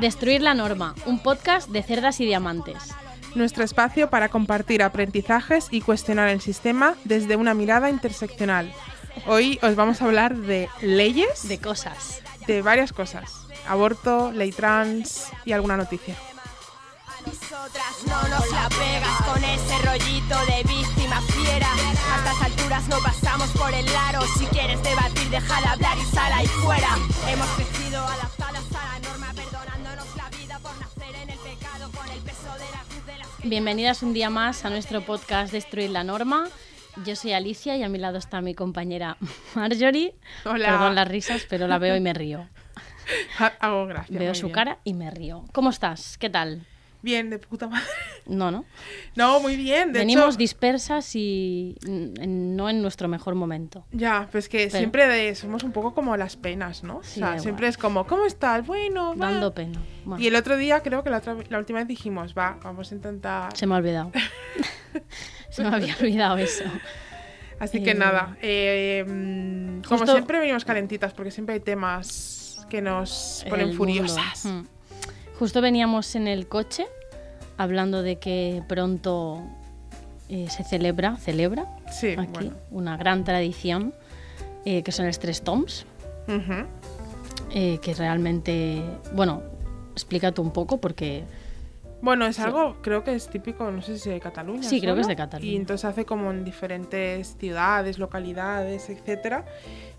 Destruir 0.00 0.40
la 0.40 0.54
norma, 0.54 0.94
un 1.06 1.18
podcast 1.22 1.68
de 1.68 1.82
cerdas 1.82 2.20
y 2.20 2.24
diamantes. 2.26 2.76
Nuestro 3.34 3.62
espacio 3.64 4.10
para 4.10 4.28
compartir 4.28 4.82
aprendizajes 4.82 5.68
y 5.70 5.82
cuestionar 5.82 6.28
el 6.28 6.40
sistema 6.40 6.94
desde 7.04 7.36
una 7.36 7.54
mirada 7.54 7.90
interseccional. 7.90 8.72
Hoy 9.26 9.58
os 9.62 9.76
vamos 9.76 10.00
a 10.00 10.06
hablar 10.06 10.36
de 10.36 10.68
leyes, 10.80 11.46
De 11.48 11.58
cosas. 11.58 12.22
de 12.46 12.62
varias 12.62 12.92
cosas. 12.92 13.46
Aborto, 13.68 14.32
ley 14.32 14.52
trans 14.52 15.26
y 15.44 15.52
alguna 15.52 15.76
noticia. 15.76 16.16
A 17.06 17.20
nosotras 17.28 17.94
no 18.06 18.28
nos 18.34 18.50
la 18.52 18.68
pegas 18.70 19.22
con 19.30 19.44
ese 19.44 19.78
rollito 19.86 20.38
de 20.46 20.62
víctima 20.62 21.20
fiera. 21.20 21.68
A 21.70 22.16
estas 22.16 22.42
alturas 22.42 22.88
no 22.88 22.98
pasamos 23.00 23.50
por 23.50 23.72
el 23.74 23.86
aro. 24.08 24.22
Si 24.38 24.46
quieres 24.46 24.82
debatir, 24.82 25.28
deja 25.28 25.60
de 25.60 25.66
hablar 25.68 25.98
y 25.98 26.14
sal 26.14 26.32
ahí 26.32 26.46
fuera. 26.46 26.69
Bienvenidas 33.54 34.04
un 34.04 34.14
día 34.14 34.30
más 34.30 34.64
a 34.64 34.70
nuestro 34.70 35.00
podcast 35.00 35.52
Destruir 35.52 35.90
la 35.90 36.04
norma. 36.04 36.46
Yo 37.04 37.16
soy 37.16 37.32
Alicia 37.32 37.76
y 37.76 37.82
a 37.82 37.88
mi 37.88 37.98
lado 37.98 38.16
está 38.18 38.40
mi 38.40 38.54
compañera 38.54 39.16
Marjorie. 39.56 40.14
Hola. 40.44 40.66
Perdón 40.68 40.94
las 40.94 41.08
risas, 41.08 41.46
pero 41.50 41.66
la 41.66 41.78
veo 41.78 41.96
y 41.96 42.00
me 42.00 42.14
río. 42.14 42.46
Ha- 43.40 43.46
Hago 43.60 43.86
gracia. 43.86 44.16
Veo 44.16 44.36
su 44.36 44.46
bien. 44.46 44.54
cara 44.54 44.78
y 44.84 44.94
me 44.94 45.10
río. 45.10 45.44
¿Cómo 45.52 45.70
estás? 45.70 46.16
¿Qué 46.16 46.30
tal? 46.30 46.64
Bien, 47.02 47.30
de 47.30 47.38
puta 47.38 47.66
madre. 47.68 47.86
No, 48.26 48.50
¿no? 48.50 48.64
No, 49.16 49.40
muy 49.40 49.56
bien. 49.56 49.92
De 49.92 50.00
Venimos 50.00 50.28
hecho, 50.34 50.36
dispersas 50.38 51.16
y 51.16 51.76
no 51.86 52.68
en 52.68 52.82
nuestro 52.82 53.08
mejor 53.08 53.34
momento. 53.34 53.84
Ya, 53.92 54.28
pues 54.30 54.48
que 54.48 54.66
Pero- 54.66 54.78
siempre 54.78 55.08
de- 55.08 55.34
somos 55.34 55.62
un 55.64 55.72
poco 55.72 55.94
como 55.94 56.16
las 56.16 56.36
penas, 56.36 56.84
¿no? 56.84 57.00
Sí, 57.02 57.22
o 57.22 57.26
sea, 57.26 57.38
siempre 57.38 57.68
es 57.68 57.76
como, 57.78 58.06
¿cómo 58.06 58.26
estás? 58.26 58.66
Bueno, 58.66 59.16
va. 59.16 59.30
Dando 59.30 59.52
pena. 59.54 59.80
Bueno, 60.04 60.22
Y 60.22 60.26
el 60.28 60.36
otro 60.36 60.56
día, 60.56 60.80
creo 60.82 61.02
que 61.02 61.10
la, 61.10 61.18
otra- 61.18 61.36
la 61.48 61.58
última 61.58 61.78
vez 61.80 61.88
dijimos, 61.88 62.34
va, 62.36 62.58
vamos 62.62 62.92
a 62.92 62.94
intentar. 62.94 63.56
Se 63.56 63.66
me 63.66 63.74
ha 63.74 63.78
olvidado. 63.78 64.12
se 65.50 65.62
me 65.62 65.68
había 65.74 65.96
olvidado 66.00 66.36
eso. 66.38 66.64
Así 67.58 67.82
que 67.82 67.90
Eh, 67.90 67.94
nada, 67.94 68.36
eh, 68.40 69.04
mm, 69.06 69.82
como 69.82 69.98
justo- 69.98 70.12
siempre 70.12 70.38
venimos 70.38 70.64
calentitas 70.64 71.12
porque 71.12 71.30
siempre 71.30 71.54
hay 71.56 71.60
temas 71.60 72.64
que 72.70 72.80
nos 72.80 73.44
ponen 73.48 73.70
el 73.70 73.76
furiosas. 73.76 74.44
mundo. 74.44 74.62
Mm. 74.62 74.79
Justo 75.40 75.62
veníamos 75.62 76.14
en 76.16 76.28
el 76.28 76.48
coche 76.48 76.86
hablando 77.56 78.02
de 78.02 78.16
que 78.16 78.62
pronto 78.68 79.42
eh, 80.28 80.48
se 80.50 80.64
celebra, 80.64 81.16
celebra 81.16 81.64
Sí, 81.90 82.08
aquí 82.08 82.28
bueno. 82.30 82.52
una 82.70 82.98
gran 82.98 83.24
tradición 83.24 83.94
eh, 84.66 84.82
que 84.82 84.92
son 84.92 85.06
los 85.06 85.18
tres 85.18 85.40
toms, 85.40 85.86
Ujú. 86.28 86.66
eh, 87.54 87.78
que 87.80 87.94
realmente, 87.94 88.82
bueno, 89.14 89.42
explica 89.92 90.30
tú 90.32 90.42
un 90.42 90.50
poco 90.52 90.76
porque 90.78 91.24
Bueno, 92.02 92.26
es 92.26 92.36
Sí. 92.36 92.42
algo, 92.42 92.76
creo 92.82 93.02
que 93.02 93.14
es 93.14 93.28
típico, 93.28 93.70
no 93.70 93.80
sé 93.80 93.98
si 93.98 94.10
de 94.10 94.20
Cataluña. 94.20 94.62
Sí, 94.62 94.78
creo 94.80 94.94
que 94.94 95.00
es 95.00 95.06
de 95.08 95.16
Cataluña. 95.16 95.50
Y 95.50 95.56
entonces 95.56 95.86
hace 95.86 96.04
como 96.04 96.30
en 96.30 96.44
diferentes 96.44 97.36
ciudades, 97.38 97.98
localidades, 97.98 98.90
etcétera. 98.90 99.46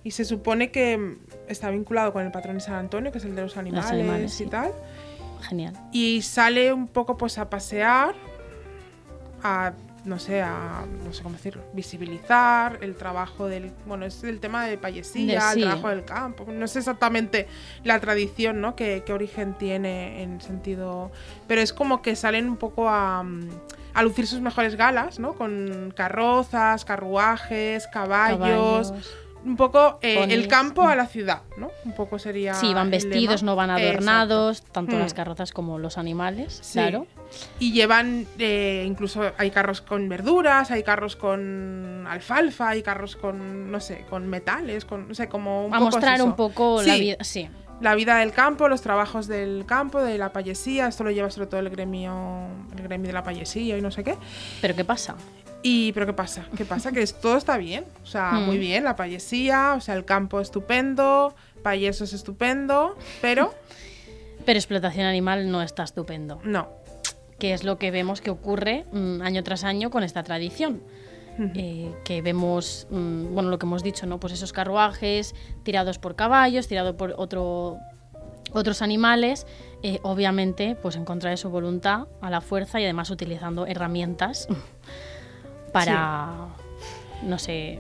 Y 0.04 0.12
se 0.12 0.24
supone 0.24 0.70
que 0.72 0.98
mm, 1.00 1.18
está 1.48 1.72
vinculado 1.72 2.14
con 2.14 2.24
el 2.26 2.32
patrón 2.32 2.56
de 2.56 2.62
San 2.62 2.76
Antonio, 2.76 3.12
que 3.12 3.18
es 3.18 3.26
el 3.26 3.36
de 3.36 3.42
los 3.42 3.58
animales, 3.58 3.92
animales, 3.92 4.34
y 4.34 4.44
sí. 4.44 4.46
tal. 4.48 4.72
Genial. 5.42 5.74
Y 5.92 6.22
sale 6.22 6.72
un 6.74 6.88
poco 6.88 7.18
pues 7.18 7.38
a 7.38 7.50
pasear, 7.50 8.16
a 9.44 9.74
no 10.04 10.18
sé, 10.18 10.42
a 10.42 10.84
no 11.06 11.14
sé 11.14 11.22
cómo 11.22 11.36
decirlo, 11.36 11.62
visibilizar 11.74 12.80
el 12.82 12.96
trabajo 12.96 13.48
del, 13.48 13.72
bueno, 13.86 14.04
es 14.06 14.24
el 14.24 14.40
tema 14.40 14.66
de 14.66 14.78
payesía, 14.80 15.50
De- 15.50 15.54
sí. 15.54 15.62
el 15.62 15.68
trabajo 15.68 15.90
del 15.90 16.06
campo, 16.06 16.46
no 16.52 16.68
sé 16.68 16.80
exactamente 16.80 17.48
la 17.84 18.00
tradición, 18.00 18.62
¿no? 18.62 18.76
Qué, 18.76 19.04
qué 19.06 19.14
origen 19.14 19.54
tiene 19.54 20.24
en 20.24 20.42
sentido, 20.42 21.12
pero 21.48 21.62
es 21.62 21.72
como 21.72 22.02
que 22.02 22.16
salen 22.16 22.50
un 22.50 22.58
poco 22.58 22.90
a, 22.90 23.22
mm, 23.22 23.48
a 23.94 24.02
lucir 24.02 24.26
sus 24.26 24.42
mejores 24.42 24.76
galas, 24.76 25.20
¿no? 25.20 25.34
Con 25.34 25.94
carrozas, 25.96 26.84
carruajes, 26.84 27.86
caballos, 27.94 28.40
Caballos. 28.90 29.18
Un 29.44 29.56
poco 29.58 29.98
eh, 30.02 30.24
el 30.30 30.48
campo 30.48 30.84
a 30.84 30.96
la 30.96 31.08
ciudad, 31.08 31.42
¿no? 31.58 31.72
Un 31.86 31.94
poco 31.94 32.20
sería 32.20 32.54
Sí, 32.54 32.74
van 32.74 32.92
vestidos, 32.92 33.42
no 33.44 33.56
van 33.56 33.72
Exacto. 33.72 33.88
adornados, 33.90 34.62
tanto 34.64 34.96
Mm. 34.96 35.00
las 35.00 35.14
carrozas 35.14 35.52
como 35.52 35.80
los 35.80 35.98
animales, 35.98 36.60
Sí. 36.62 36.74
claro. 36.74 37.08
Y 37.60 37.72
llevan, 37.72 38.28
eh, 38.38 38.84
incluso 38.86 39.32
hay 39.38 39.50
carros 39.52 39.82
con 39.82 40.10
verduras, 40.10 40.70
hay 40.70 40.84
carros 40.84 41.16
con 41.16 42.06
alfalfa, 42.08 42.70
hay 42.70 42.84
carros 42.84 43.16
con, 43.16 43.72
no 43.72 43.80
sé, 43.80 44.06
con 44.10 44.28
metales, 44.28 44.86
con, 44.86 45.08
no 45.08 45.16
sé, 45.16 45.28
como 45.28 45.66
un 45.66 45.74
A 45.74 45.78
poco 45.78 45.90
es 45.90 45.96
mostrar 45.96 46.16
eso. 46.16 46.26
un 46.26 46.36
poco 46.36 46.82
la 46.84 46.96
vida, 46.96 47.18
sí. 47.22 47.50
La 47.82 47.96
vida 47.96 48.18
del 48.18 48.32
campo, 48.32 48.68
los 48.70 48.82
trabajos 48.82 49.28
del 49.28 49.66
campo, 49.66 50.02
de 50.02 50.18
la 50.18 50.32
payesía, 50.32 50.88
esto 50.88 51.04
lo 51.04 51.12
lleva 51.12 51.30
sobre 51.32 51.48
todo 51.48 51.60
el 51.60 51.70
gremio, 51.70 52.48
el 52.76 52.84
gremio 52.84 53.08
de 53.08 53.14
la 53.14 53.24
payesía 53.24 53.78
y 53.78 53.82
no 53.82 53.92
sé 53.92 54.04
qué. 54.04 54.16
Pero 54.62 54.76
¿qué 54.76 54.86
pasa? 54.86 55.16
Y, 55.64 55.92
pero 55.94 56.06
¿qué 56.06 56.14
pasa? 56.14 56.46
¿Qué 56.58 56.66
pasa? 56.66 56.92
Que 56.92 57.02
es- 57.02 57.20
todo 57.20 57.38
está 57.38 57.58
bien, 57.58 57.86
o 58.04 58.06
sea, 58.08 58.32
Mm. 58.32 58.46
muy 58.46 58.58
bien, 58.58 58.84
la 58.84 58.96
payesía, 58.96 59.74
o 59.78 59.82
sea, 59.82 59.96
el 59.96 60.06
campo 60.06 60.40
estupendo, 60.42 61.36
payeso 61.64 62.04
es 62.04 62.14
estupendo, 62.14 62.96
pero 63.22 63.54
Pero 64.46 64.58
explotación 64.58 65.06
animal 65.06 65.52
no 65.52 65.62
está 65.62 65.84
estupendo. 65.84 66.40
no. 66.44 66.70
que 67.38 67.54
es 67.54 67.64
lo 67.64 67.80
que 67.80 67.90
vemos 67.90 68.22
que 68.22 68.30
ocurre 68.30 68.86
mm, 68.92 69.24
año 69.24 69.44
tras 69.44 69.64
año 69.64 69.90
con 69.90 70.04
esta 70.04 70.22
tradición. 70.22 70.80
Eh, 71.56 71.92
que 72.04 72.22
vemos, 72.22 72.88
mm, 72.92 73.34
bueno, 73.34 73.50
lo 73.50 73.58
que 73.58 73.66
hemos 73.66 73.84
dicho, 73.84 74.06
¿no? 74.06 74.20
Pues 74.20 74.34
esos 74.34 74.54
carruajes 74.54 75.34
tirados 75.64 75.98
por 75.98 76.16
caballos, 76.16 76.68
tirados 76.68 76.96
por 76.96 77.16
otro, 77.18 77.80
otros 78.52 78.82
animales, 78.82 79.48
eh, 79.82 80.00
obviamente, 80.04 80.76
pues 80.76 80.96
en 80.96 81.06
contra 81.06 81.30
de 81.30 81.38
su 81.38 81.50
voluntad, 81.50 82.08
a 82.22 82.30
la 82.30 82.42
fuerza 82.42 82.80
y 82.80 82.84
además 82.84 83.10
utilizando 83.10 83.66
herramientas 83.66 84.48
para, 85.74 86.50
no 87.24 87.40
sé, 87.40 87.80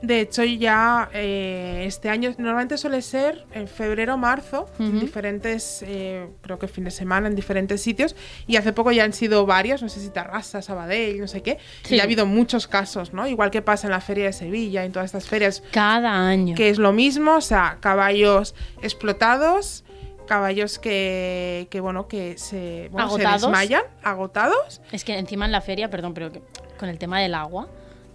De 0.00 0.20
hecho, 0.20 0.44
ya 0.44 1.10
eh, 1.12 1.82
este 1.86 2.08
año 2.08 2.32
normalmente 2.38 2.78
suele 2.78 3.02
ser 3.02 3.46
en 3.52 3.66
febrero 3.66 4.16
marzo, 4.16 4.66
en 4.78 5.00
diferentes, 5.00 5.82
eh, 5.84 6.28
creo 6.40 6.58
que 6.58 6.68
fin 6.68 6.84
de 6.84 6.92
semana, 6.92 7.26
en 7.26 7.34
diferentes 7.34 7.82
sitios. 7.82 8.14
Y 8.46 8.56
hace 8.56 8.72
poco 8.72 8.92
ya 8.92 9.02
han 9.02 9.12
sido 9.12 9.44
varios, 9.44 9.82
no 9.82 9.88
sé 9.88 9.98
si 10.00 10.10
Tarrasa, 10.10 10.62
Sabadell, 10.62 11.20
no 11.20 11.26
sé 11.26 11.42
qué. 11.42 11.58
Sí. 11.82 11.96
Y 11.96 12.00
ha 12.00 12.04
habido 12.04 12.26
muchos 12.26 12.68
casos, 12.68 13.12
¿no? 13.12 13.26
Igual 13.26 13.50
que 13.50 13.60
pasa 13.60 13.88
en 13.88 13.90
la 13.90 14.00
Feria 14.00 14.26
de 14.26 14.32
Sevilla, 14.32 14.84
en 14.84 14.92
todas 14.92 15.06
estas 15.06 15.26
ferias, 15.26 15.64
cada 15.72 16.28
año. 16.28 16.54
que 16.54 16.68
es 16.70 16.78
lo 16.78 16.92
mismo, 16.92 17.34
o 17.34 17.40
sea, 17.40 17.78
caballos 17.80 18.54
explotados. 18.82 19.84
Caballos 20.26 20.78
que, 20.78 21.68
que 21.70 21.80
bueno, 21.80 22.06
que 22.06 22.36
se, 22.36 22.88
bueno, 22.92 23.08
se 23.08 23.14
Agotados. 23.14 23.40
desmayan, 23.42 23.82
agotados. 24.02 24.82
Es 24.92 25.02
que 25.02 25.16
encima 25.18 25.46
en 25.46 25.52
la 25.52 25.62
feria, 25.62 25.88
perdón, 25.88 26.12
pero 26.12 26.30
que- 26.30 26.42
con 26.78 26.90
el 26.90 26.98
tema 26.98 27.18
del 27.18 27.32
agua, 27.32 27.66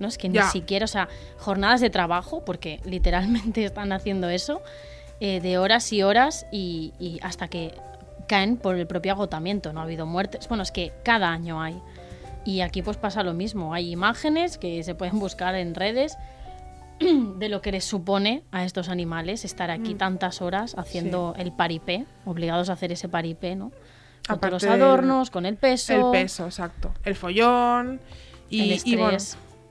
¿no? 0.03 0.07
Es 0.07 0.19
que 0.19 0.29
ni 0.29 0.35
Ya. 0.35 0.49
siquiera, 0.51 0.83
o 0.85 0.87
sea, 0.87 1.09
jornadas 1.39 1.81
de 1.81 1.89
trabajo, 1.89 2.45
porque 2.45 2.79
literalmente 2.85 3.65
están 3.65 3.91
haciendo 3.91 4.29
eso, 4.29 4.61
eh, 5.19 5.39
de 5.41 5.57
horas 5.57 5.91
y 5.91 6.03
horas 6.03 6.45
y, 6.51 6.93
y 6.99 7.19
hasta 7.23 7.47
que 7.47 7.73
caen 8.27 8.57
por 8.57 8.75
el 8.75 8.85
propio 8.85 9.13
agotamiento. 9.13 9.73
No 9.73 9.79
ha 9.79 9.83
habido 9.83 10.05
muertes. 10.05 10.47
Bueno, 10.47 10.61
es 10.63 10.71
que 10.71 10.93
cada 11.03 11.29
año 11.31 11.61
hay. 11.61 11.81
Y 12.45 12.61
aquí 12.61 12.81
pues 12.81 12.97
pasa 12.97 13.23
lo 13.23 13.33
mismo. 13.33 13.73
Hay 13.73 13.89
imágenes 13.91 14.57
que 14.57 14.83
se 14.83 14.95
pueden 14.95 15.17
buscar 15.19 15.55
en 15.55 15.75
redes 15.75 16.17
de 16.99 17.49
lo 17.49 17.61
que 17.61 17.71
les 17.71 17.85
supone 17.85 18.43
a 18.51 18.63
estos 18.65 18.89
animales 18.89 19.45
estar 19.45 19.71
aquí 19.71 19.95
tantas 19.95 20.41
horas 20.41 20.75
haciendo 20.77 21.33
el 21.37 21.51
paripé, 21.51 22.05
obligados 22.25 22.69
a 22.69 22.73
hacer 22.73 22.91
ese 22.91 23.07
paripé, 23.09 23.55
¿no? 23.55 23.71
Con 24.27 24.39
los 24.51 24.63
Aparte 24.63 24.65
del- 24.67 24.81
adornos, 24.81 25.29
con 25.31 25.45
el 25.45 25.57
peso. 25.57 25.93
El 26.13 26.21
peso, 26.23 26.45
exacto. 26.45 26.93
El 27.03 27.15
follón. 27.15 27.99
Y, 28.49 28.73
El 28.73 28.81
y 28.85 28.95
bueno, 28.95 29.17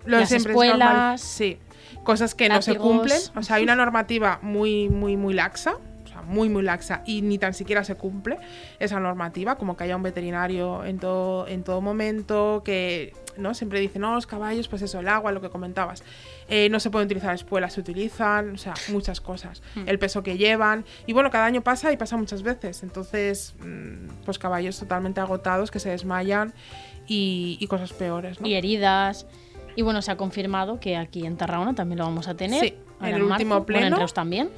lo 0.05 0.19
las 0.21 0.29
siempre 0.29 0.53
es 0.53 0.57
normal- 0.59 1.15
espuelas, 1.15 1.21
sí. 1.21 1.59
Cosas 2.05 2.35
que 2.35 2.49
no 2.49 2.61
se 2.63 2.73
látigos. 2.73 2.89
cumplen. 2.93 3.19
O 3.37 3.43
sea, 3.43 3.57
hay 3.57 3.63
una 3.65 3.77
normativa 3.77 4.39
muy, 4.43 4.89
muy, 4.89 5.17
muy 5.17 5.35
laxa. 5.35 5.77
O 6.05 6.09
sea, 6.15 6.23
muy, 6.23 6.49
muy 6.51 6.63
laxa 6.63 7.03
y 7.07 7.23
ni 7.23 7.39
tan 7.39 7.55
siquiera 7.55 7.85
se 7.85 7.95
cumple 7.95 8.37
esa 8.79 9.01
normativa, 9.01 9.57
como 9.57 9.79
que 9.79 9.85
haya 9.85 9.97
un 9.97 10.03
veterinario 10.03 10.85
en 10.85 10.99
todo, 10.99 11.47
en 11.49 11.63
todo 11.65 11.81
momento, 11.81 12.61
que 12.67 13.15
¿no? 13.39 13.55
siempre 13.55 13.81
dicen, 13.81 14.03
no, 14.03 14.15
los 14.15 14.27
caballos, 14.27 14.69
pues 14.69 14.83
eso, 14.83 15.01
el 15.01 15.09
agua, 15.09 15.33
lo 15.33 15.41
que 15.41 15.49
comentabas. 15.49 16.03
Eh, 16.49 16.69
no 16.71 16.81
se 16.81 16.91
pueden 16.91 17.07
utilizar 17.07 17.35
espuelas, 17.35 17.73
se 17.73 17.81
utilizan, 17.81 18.57
o 18.57 18.59
sea, 18.59 18.75
muchas 18.89 19.23
cosas. 19.23 19.63
Hmm. 19.75 19.85
El 19.89 19.99
peso 19.99 20.23
que 20.23 20.37
llevan. 20.37 20.85
Y 21.07 21.15
bueno, 21.15 21.31
cada 21.31 21.47
año 21.47 21.63
pasa 21.63 21.91
y 21.93 21.97
pasa 21.97 22.19
muchas 22.19 22.43
veces. 22.43 22.83
Entonces, 22.83 23.55
mm, 23.65 24.25
pues 24.27 24.39
caballos 24.39 24.79
totalmente 24.79 25.21
agotados 25.21 25.71
que 25.71 25.79
se 25.79 25.89
desmayan 25.89 26.53
y, 27.07 27.57
y 27.59 27.67
cosas 27.69 27.93
peores, 27.95 28.39
¿no? 28.39 28.47
Y 28.47 28.53
heridas. 28.55 29.27
Y 29.77 29.83
bueno, 29.83 30.03
se 30.03 30.11
ha 30.11 30.17
confirmado 30.17 30.81
que 30.81 30.97
aquí 30.97 31.27
en 31.27 31.37
Tarragona 31.37 31.75
también 31.75 31.99
lo 31.99 32.05
vamos 32.05 32.29
a 32.29 32.35
tener. 32.35 32.61
Sí, 32.61 32.75
en 33.01 33.15
el 33.15 33.23
marzo. 33.23 33.33
último 33.33 33.55
Bueno, 33.61 33.61
en 33.61 33.65
pleno. 33.67 33.97
Reus 33.97 34.15
también. 34.15 34.51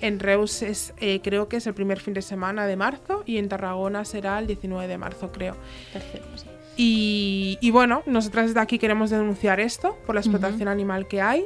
En 0.00 0.18
Reus 0.18 0.62
es, 0.62 0.94
eh, 0.98 1.20
creo 1.22 1.48
que 1.48 1.58
es 1.58 1.66
el 1.66 1.74
primer 1.74 2.00
fin 2.00 2.14
de 2.14 2.22
semana 2.22 2.66
de 2.66 2.76
marzo 2.76 3.22
y 3.24 3.38
en 3.38 3.48
Tarragona 3.48 4.04
será 4.04 4.38
el 4.38 4.46
19 4.46 4.88
de 4.88 4.98
marzo, 4.98 5.30
creo. 5.30 5.56
Perfecto, 5.92 6.36
sí. 6.36 6.46
Y, 6.76 7.58
y 7.60 7.70
bueno, 7.70 8.02
nosotras 8.06 8.48
desde 8.48 8.60
aquí 8.60 8.78
queremos 8.78 9.10
denunciar 9.10 9.60
esto 9.60 9.96
por 10.06 10.14
la 10.14 10.22
explotación 10.22 10.68
animal 10.68 11.06
que 11.06 11.20
hay. 11.20 11.44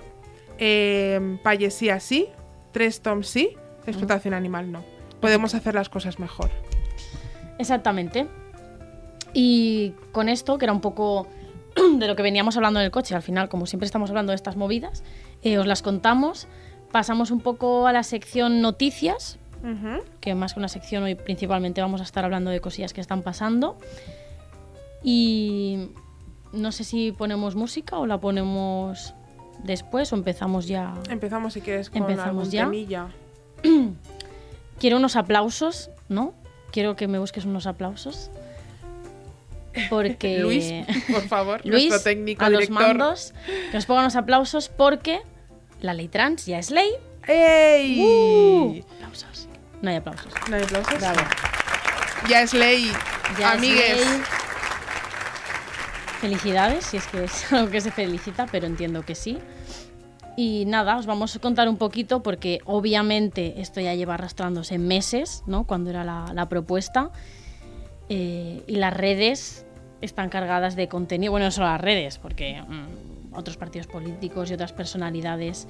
Eh, 0.59 1.39
Payesía 1.43 2.01
sí, 2.01 2.29
Tres 2.73 3.01
Tom 3.01 3.23
sí, 3.23 3.57
explotación 3.87 4.35
animal 4.35 4.71
no. 4.71 4.85
Podemos 5.21 5.55
hacer 5.55 5.75
las 5.75 5.89
cosas 5.89 6.19
mejor. 6.19 6.51
Exactamente. 7.59 8.27
Y 9.33 9.95
con 10.13 10.29
esto, 10.29 10.59
que 10.59 10.67
era 10.67 10.73
un 10.73 10.81
poco 10.81 11.27
de 11.99 12.07
lo 12.07 12.17
que 12.17 12.23
veníamos 12.23 12.57
hablando 12.57 12.81
en 12.81 12.87
el 12.87 12.91
coche, 12.91 13.15
al 13.15 13.23
final, 13.23 13.49
como 13.49 13.67
siempre 13.67 13.87
estamos 13.87 14.11
hablando 14.11 14.31
de 14.31 14.37
estas 14.37 14.57
movidas, 14.57 15.03
eh, 15.43 15.59
os 15.59 15.67
las 15.67 15.83
contamos. 15.83 16.47
Pasamos 16.93 17.31
un 17.31 17.41
poco 17.41 17.87
a 17.87 17.93
la 17.93 18.03
sección 18.03 18.61
noticias, 18.61 19.39
que 20.21 20.35
más 20.35 20.55
que 20.55 20.61
una 20.61 20.69
sección 20.69 21.03
hoy 21.03 21.17
principalmente 21.17 21.81
vamos 21.81 22.01
a 22.01 22.05
estar 22.05 22.25
hablando 22.25 22.51
de 22.51 22.61
cosillas 22.61 22.93
que 22.93 23.01
están 23.01 23.23
pasando. 23.23 23.77
Y 25.03 25.89
no 26.53 26.73
sé 26.73 26.85
si 26.85 27.13
ponemos 27.13 27.57
música 27.57 27.99
o 27.99 28.07
la 28.07 28.19
ponemos 28.19 29.15
después 29.65 30.13
o 30.13 30.17
empezamos 30.17 30.67
ya. 30.67 30.95
Empezamos 31.11 31.55
si 31.55 31.61
quieres 31.61 31.91
con 31.91 32.03
Empezamos 32.03 32.51
ya. 32.51 32.65
temilla. 32.65 33.09
Quiero 34.79 34.99
unos 34.99 35.17
aplausos, 35.17 35.91
¿no? 36.09 36.35
Quiero 36.71 36.97
que 36.97 37.09
me 37.09 37.19
busques 37.19 37.45
unos 37.45 37.67
aplausos. 37.67 38.31
Porque. 39.91 40.39
Luis, 40.41 40.73
por 41.11 41.23
favor, 41.29 41.61
Luis, 41.65 41.89
nuestro 41.89 42.11
técnico 42.11 42.45
a 42.45 42.51
los 42.51 42.71
mandos, 42.71 43.35
que 43.71 43.75
nos 43.75 43.87
pongan 43.87 44.05
unos 44.05 44.17
aplausos 44.17 44.69
porque 44.69 45.21
la 45.81 45.95
ley 45.95 46.09
trans 46.09 46.47
ya 46.47 46.59
es 46.59 46.71
ley. 46.71 46.91
¡Ey! 47.27 48.01
¡Uh! 48.01 48.83
Aplausos. 48.97 49.49
No 49.83 49.91
hay 49.91 49.97
aplausos. 49.97 50.33
¿No 50.49 50.57
hay 50.57 50.63
aplausos? 50.63 50.99
Bravo. 50.99 51.21
Ya 52.29 52.43
es 52.43 52.55
ley, 52.55 52.91
Ya 53.39 53.53
es 53.53 53.59
amigues. 53.59 53.97
ley. 54.07 54.23
Felicidades, 56.21 56.87
si 56.87 56.97
es 56.97 57.07
que 57.09 57.25
es 57.25 57.53
algo 57.53 57.71
que 57.71 57.81
se 57.81 57.91
felicita, 57.91 58.47
pero 58.51 58.67
entiendo 58.67 59.03
que 59.05 59.15
sí. 59.15 59.39
Y 60.37 60.65
nada, 60.67 60.97
os 60.99 61.07
vamos 61.07 61.35
a 61.37 61.39
contar 61.39 61.69
un 61.69 61.77
poquito 61.79 62.23
porque 62.23 62.61
obviamente 62.65 63.61
esto 63.61 63.81
ya 63.81 63.95
lleva 63.95 64.15
arrastrándose 64.15 64.79
meses, 64.79 65.43
¿no? 65.47 65.65
Cuando 65.65 65.91
era 65.91 66.05
la, 66.05 66.31
la 66.35 66.49
propuesta. 66.49 67.11
Eh, 68.09 68.63
y 68.67 68.77
las 68.77 68.95
redes 68.95 69.66
están 70.01 70.29
cargadas 70.29 70.77
de 70.77 70.89
contenido, 70.89 71.33
bueno, 71.33 71.47
no 71.47 71.51
solo 71.51 71.69
las 71.69 71.81
redes, 71.81 72.19
porque 72.19 72.61
mm, 72.61 73.35
otros 73.35 73.57
partidos 73.57 73.87
políticos 73.87 74.51
y 74.51 74.55
otras 74.55 74.73
personalidades 74.73 75.67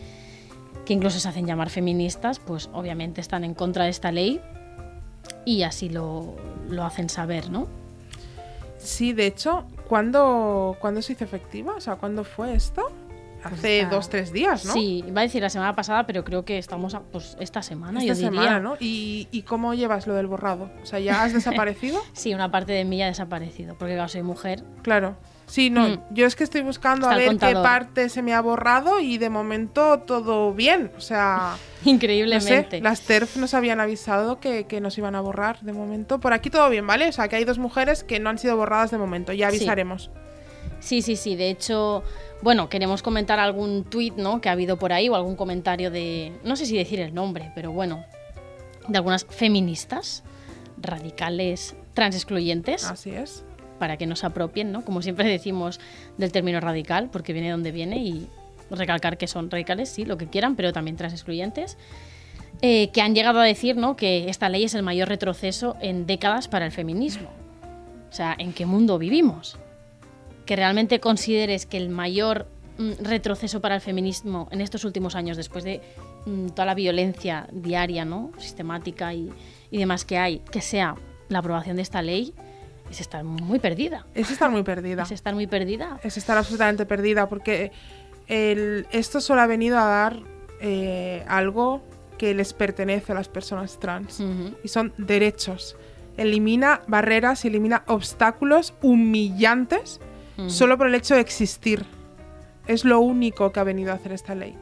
que 0.84 0.92
incluso 0.92 1.18
se 1.18 1.28
hacen 1.28 1.46
llamar 1.46 1.70
feministas, 1.70 2.38
pues 2.38 2.68
obviamente 2.72 3.20
están 3.20 3.44
en 3.44 3.54
contra 3.54 3.84
de 3.84 3.90
esta 3.90 4.12
ley 4.12 4.40
y 5.44 5.62
así 5.62 5.88
lo, 5.88 6.36
lo 6.68 6.84
hacen 6.84 7.08
saber, 7.08 7.50
¿no? 7.50 7.66
Sí, 8.78 9.12
de 9.12 9.26
hecho, 9.26 9.64
¿cuándo, 9.88 10.76
¿cuándo 10.80 11.02
se 11.02 11.14
hizo 11.14 11.24
efectiva? 11.24 11.74
O 11.74 11.80
sea, 11.80 11.96
¿cuándo 11.96 12.24
fue 12.24 12.54
esto? 12.54 12.92
Hace 13.46 13.80
está- 13.80 13.94
dos, 13.94 14.08
tres 14.08 14.32
días, 14.32 14.64
¿no? 14.64 14.72
Sí, 14.72 15.04
iba 15.06 15.20
a 15.20 15.24
decir 15.24 15.42
la 15.42 15.50
semana 15.50 15.74
pasada, 15.74 16.06
pero 16.06 16.24
creo 16.24 16.44
que 16.44 16.58
estamos 16.58 16.94
a- 16.94 17.00
pues, 17.00 17.36
esta 17.40 17.62
semana, 17.62 18.00
Esta 18.00 18.08
yo 18.08 18.14
diría. 18.14 18.30
semana, 18.30 18.60
¿no? 18.60 18.76
¿Y, 18.80 19.28
¿Y 19.30 19.42
cómo 19.42 19.74
llevas 19.74 20.06
lo 20.06 20.14
del 20.14 20.26
borrado? 20.26 20.70
O 20.82 20.86
sea, 20.86 20.98
¿ya 21.00 21.22
has 21.22 21.32
desaparecido? 21.72 22.00
Sí, 22.12 22.34
una 22.34 22.50
parte 22.50 22.72
de 22.72 22.84
mí 22.84 22.98
ya 22.98 23.04
ha 23.04 23.08
desaparecido, 23.08 23.76
porque 23.78 23.94
claro, 23.94 24.08
soy 24.08 24.22
mujer. 24.22 24.62
claro. 24.82 25.16
Sí, 25.48 25.70
no, 25.70 25.86
Mm. 25.88 25.98
yo 26.10 26.26
es 26.26 26.34
que 26.34 26.42
estoy 26.42 26.62
buscando 26.62 27.06
Está 27.08 27.14
a 27.14 27.18
ver 27.18 27.38
qué 27.38 27.52
parte 27.54 28.08
se 28.08 28.20
me 28.20 28.34
ha 28.34 28.40
borrado 28.40 28.98
y 28.98 29.16
de 29.18 29.30
momento 29.30 30.00
todo 30.00 30.52
bien. 30.52 30.90
O 30.96 31.00
sea, 31.00 31.52
no 31.84 31.84
sé, 31.84 31.90
Increíblemente. 31.90 32.80
las 32.80 33.02
TERF 33.02 33.36
nos 33.36 33.54
habían 33.54 33.78
avisado 33.78 34.40
que, 34.40 34.64
que 34.66 34.80
nos 34.80 34.98
iban 34.98 35.14
a 35.14 35.20
borrar 35.20 35.60
de 35.60 35.72
momento. 35.72 36.18
Por 36.18 36.32
aquí 36.32 36.50
todo 36.50 36.68
bien, 36.68 36.84
¿vale? 36.84 37.08
O 37.08 37.12
sea, 37.12 37.28
que 37.28 37.36
hay 37.36 37.44
dos 37.44 37.58
mujeres 37.60 38.02
que 38.02 38.18
no 38.18 38.28
han 38.28 38.38
sido 38.38 38.56
borradas 38.56 38.90
de 38.90 38.98
momento, 38.98 39.32
ya 39.32 39.46
avisaremos. 39.46 40.10
Sí, 40.12 40.20
sí, 41.02 41.16
sí. 41.16 41.36
De 41.36 41.50
hecho, 41.50 42.02
bueno, 42.42 42.68
queremos 42.68 43.02
comentar 43.02 43.38
algún 43.38 43.84
tuit, 43.84 44.14
¿no? 44.16 44.40
Que 44.40 44.48
ha 44.48 44.52
habido 44.52 44.78
por 44.78 44.92
ahí 44.92 45.08
o 45.08 45.14
algún 45.16 45.36
comentario 45.36 45.90
de, 45.90 46.32
no 46.44 46.56
sé 46.56 46.66
si 46.66 46.76
decir 46.76 47.00
el 47.00 47.14
nombre, 47.14 47.50
pero 47.54 47.72
bueno, 47.72 48.04
de 48.88 48.96
algunas 48.98 49.24
feministas 49.24 50.22
radicales 50.80 51.74
trans 51.94 52.14
excluyentes 52.14 52.84
Así 52.84 53.10
es. 53.10 53.44
para 53.78 53.96
que 53.96 54.06
no 54.06 54.14
se 54.16 54.26
apropien, 54.26 54.70
¿no? 54.70 54.84
Como 54.84 55.02
siempre 55.02 55.28
decimos 55.28 55.80
del 56.18 56.30
término 56.30 56.60
radical, 56.60 57.08
porque 57.10 57.32
viene 57.32 57.48
de 57.48 57.52
donde 57.52 57.72
viene 57.72 57.98
y 57.98 58.28
recalcar 58.70 59.16
que 59.16 59.26
son 59.26 59.50
radicales, 59.50 59.88
sí, 59.88 60.04
lo 60.04 60.16
que 60.18 60.28
quieran, 60.28 60.56
pero 60.56 60.72
también 60.72 60.96
trans 60.96 61.14
excluyentes. 61.14 61.78
eh, 62.62 62.88
que 62.90 63.02
han 63.02 63.14
llegado 63.14 63.40
a 63.40 63.44
decir 63.44 63.76
¿no? 63.76 63.96
que 63.96 64.28
esta 64.30 64.48
ley 64.48 64.64
es 64.64 64.74
el 64.74 64.82
mayor 64.82 65.08
retroceso 65.08 65.76
en 65.80 66.06
décadas 66.06 66.48
para 66.48 66.64
el 66.66 66.72
feminismo. 66.72 67.28
O 68.08 68.12
sea, 68.12 68.34
¿en 68.38 68.52
qué 68.52 68.64
mundo 68.66 68.98
vivimos? 68.98 69.58
Que 70.46 70.56
realmente 70.56 71.00
consideres 71.00 71.66
que 71.66 71.76
el 71.76 71.88
mayor 71.90 72.46
mm, 72.78 73.02
retroceso 73.04 73.60
para 73.60 73.74
el 73.74 73.80
feminismo 73.80 74.48
en 74.50 74.60
estos 74.60 74.84
últimos 74.84 75.14
años, 75.14 75.36
después 75.36 75.64
de 75.64 75.80
mm, 76.24 76.48
toda 76.48 76.64
la 76.66 76.74
violencia 76.74 77.48
diaria, 77.52 78.04
¿no? 78.04 78.30
sistemática 78.38 79.12
y, 79.12 79.30
y 79.70 79.78
demás 79.78 80.04
que 80.04 80.16
hay, 80.18 80.38
que 80.50 80.60
sea 80.60 80.94
la 81.28 81.40
aprobación 81.40 81.76
de 81.76 81.82
esta 81.82 82.00
ley, 82.02 82.32
es 82.90 83.00
estar 83.00 83.24
muy 83.24 83.58
perdida. 83.58 84.06
Es 84.14 84.30
estar 84.30 84.48
muy 84.50 84.62
perdida. 84.62 85.02
Es 85.02 85.10
estar 85.10 85.34
muy 85.34 85.48
perdida. 85.48 85.98
es 86.04 86.16
estar 86.16 86.38
absolutamente 86.38 86.86
perdida 86.86 87.28
porque 87.28 87.72
el- 88.28 88.86
esto 88.92 89.20
solo 89.20 89.40
ha 89.40 89.46
venido 89.48 89.76
a 89.78 89.84
dar 89.84 90.20
eh, 90.60 91.24
algo 91.28 91.82
que 92.18 92.32
les 92.34 92.52
pertenece 92.54 93.12
a 93.12 93.14
las 93.16 93.28
personas 93.28 93.78
trans 93.80 94.20
Ujú. 94.20 94.54
y 94.64 94.68
son 94.68 94.92
derechos. 94.96 95.76
Elimina 96.16 96.80
barreras 96.86 97.44
y 97.44 97.48
elimina 97.48 97.82
obstáculos 97.88 98.72
humillantes 98.82 100.00
Ujú. 100.38 100.50
solo 100.50 100.76
por 100.78 100.86
el 100.86 100.94
hecho 100.94 101.14
de 101.14 101.20
existir. 101.20 101.84
Es 102.66 102.84
lo 102.84 103.00
único 103.00 103.52
que 103.52 103.60
ha 103.60 103.64
venido 103.64 103.92
a 103.92 103.94
hacer 103.94 104.12
esta 104.12 104.34
ley. 104.34 104.54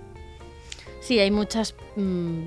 Sí, 1.00 1.18
hay 1.18 1.30
muchas 1.30 1.74
mm, 1.96 2.44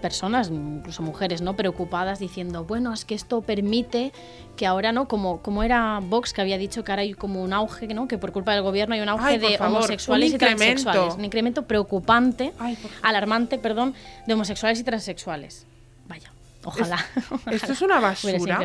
personas, 0.00 0.50
incluso 0.50 1.02
mujeres, 1.02 1.42
¿no? 1.42 1.54
Preocupadas 1.54 2.18
diciendo, 2.18 2.64
bueno, 2.64 2.92
es 2.92 3.04
que 3.04 3.14
esto 3.14 3.42
permite 3.42 4.12
que 4.56 4.66
ahora, 4.66 4.92
¿no? 4.92 5.06
Como, 5.06 5.40
como 5.42 5.62
era 5.62 6.00
Vox 6.02 6.32
que 6.32 6.40
había 6.40 6.58
dicho 6.58 6.82
que 6.82 6.92
ahora 6.92 7.02
hay 7.02 7.14
como 7.14 7.42
un 7.42 7.52
auge, 7.52 7.86
¿no? 7.88 8.08
Que 8.08 8.18
por 8.18 8.32
culpa 8.32 8.52
del 8.52 8.62
gobierno 8.62 8.94
hay 8.94 9.00
un 9.00 9.08
auge 9.08 9.24
Ay, 9.24 9.38
de 9.38 9.58
favor, 9.58 9.78
homosexuales 9.78 10.32
y 10.32 10.38
transexuales. 10.38 11.14
Un 11.14 11.24
incremento 11.24 11.66
preocupante, 11.66 12.52
Ay, 12.58 12.76
alarmante, 13.02 13.58
perdón, 13.58 13.94
de 14.26 14.34
homosexuales 14.34 14.80
y 14.80 14.84
transexuales. 14.84 15.66
Vaya, 16.08 16.32
ojalá. 16.64 17.04
ojalá 17.30 17.56
Esto 17.56 17.72
es 17.72 17.82
una 17.82 18.00
basura. 18.00 18.58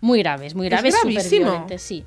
Muy 0.00 0.18
graves, 0.18 0.54
muy 0.54 0.66
Es 0.66 0.70
graves, 0.70 0.94
súper 1.00 1.78
sí. 1.78 2.04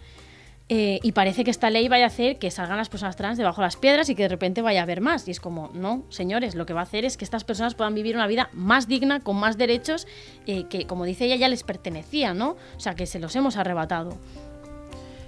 Eh, 0.70 1.00
y 1.02 1.14
parece 1.14 1.46
que 1.46 1.52
esta 1.52 1.70
ley 1.70 1.88
vaya 1.88 2.04
a 2.04 2.08
hacer 2.08 2.40
que 2.40 2.52
salgan 2.52 2.76
las 2.78 2.90
personas 2.90 3.16
trans 3.16 3.38
debajo 3.38 3.62
de 3.62 3.68
las 3.68 3.78
piedras 3.78 4.10
y 4.10 4.16
que 4.16 4.24
de 4.24 4.28
repente 4.30 4.62
vaya 4.62 4.82
a 4.82 4.84
haber 4.84 5.00
más. 5.00 5.26
Y 5.28 5.32
es 5.32 5.40
como, 5.40 5.70
no, 5.74 6.04
señores, 6.10 6.56
lo 6.56 6.66
que 6.66 6.74
va 6.74 6.82
a 6.82 6.84
hacer 6.84 7.06
es 7.06 7.16
que 7.16 7.24
estas 7.24 7.46
personas 7.46 7.74
puedan 7.74 7.96
vivir 7.96 8.16
una 8.16 8.28
vida 8.28 8.50
más 8.52 8.86
digna, 8.88 9.22
con 9.22 9.38
más 9.38 9.58
derechos, 9.58 10.08
eh, 10.46 10.66
que 10.70 10.86
como 10.86 11.06
dice 11.06 11.24
ella, 11.26 11.38
ya 11.38 11.48
les 11.48 11.64
pertenecía, 11.64 12.34
¿no? 12.34 12.58
O 12.76 12.80
sea, 12.82 12.96
que 12.96 13.06
se 13.06 13.18
los 13.20 13.34
hemos 13.38 13.56
arrebatado. 13.56 14.18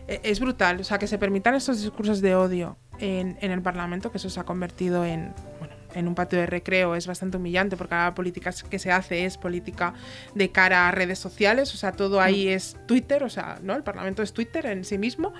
E- 0.09 0.19
Es 0.23 0.41
brutal, 0.41 0.81
o 0.81 0.83
sea, 0.83 0.99
que 0.99 1.07
se 1.07 1.17
permitan 1.17 1.55
estos 1.55 1.81
discursos 1.81 2.19
de 2.19 2.35
odio 2.35 2.75
en, 2.99 3.37
en 3.39 3.51
el 3.51 3.61
Parlamento, 3.61 4.11
que 4.11 4.17
eso 4.17 4.29
se 4.29 4.41
ha 4.41 4.43
convertido 4.43 5.05
en, 5.05 5.33
bueno, 5.59 5.73
en 5.93 6.07
un 6.07 6.15
patio 6.15 6.39
de 6.39 6.45
recreo, 6.45 6.95
es 6.95 7.07
bastante 7.07 7.37
humillante, 7.37 7.77
porque 7.77 7.95
la 7.95 8.13
política 8.13 8.51
que 8.69 8.79
se 8.79 8.91
hace 8.91 9.25
es 9.25 9.37
política 9.37 9.93
de 10.35 10.51
cara 10.51 10.87
a 10.87 10.91
redes 10.91 11.19
sociales, 11.19 11.73
o 11.73 11.77
sea, 11.77 11.91
todo 11.93 12.21
ahí 12.21 12.47
es 12.47 12.77
Twitter, 12.85 13.23
o 13.23 13.29
sea, 13.29 13.59
¿no? 13.63 13.75
El 13.75 13.83
Parlamento 13.83 14.21
es 14.21 14.33
Twitter 14.33 14.65
en 14.65 14.85
sí 14.85 14.97
mismo, 14.97 15.33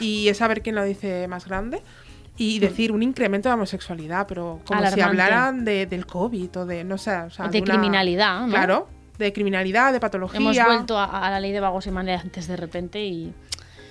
y 0.00 0.28
es 0.28 0.38
saber 0.38 0.62
quién 0.62 0.74
lo 0.74 0.84
dice 0.84 1.28
más 1.28 1.46
grande. 1.46 1.82
Y 2.36 2.58
decir 2.58 2.90
un 2.90 3.04
incremento 3.04 3.48
de 3.48 3.54
homosexualidad, 3.54 4.26
pero 4.26 4.60
como 4.66 4.80
si 4.80 4.86
Alarmante. 4.86 5.02
hablaran 5.04 5.64
de, 5.64 5.86
del 5.86 6.04
COVID 6.04 6.56
o 6.58 6.66
de, 6.66 6.82
no 6.82 6.98
sé, 6.98 7.16
o 7.16 7.30
sea, 7.30 7.46
De 7.46 7.62
criminalidad, 7.62 8.40
¿no? 8.40 8.48
Claro, 8.48 8.88
de 9.18 9.32
criminalidad, 9.32 9.92
de 9.92 10.00
patología. 10.00 10.40
Hemos 10.40 10.56
vuelto 10.56 10.98
a, 10.98 11.04
a 11.04 11.30
la 11.30 11.38
ley 11.38 11.52
de 11.52 11.60
vagos 11.60 11.86
y 11.86 11.92
maleantes 11.92 12.48
de 12.48 12.56
repente 12.56 13.04
y... 13.04 13.32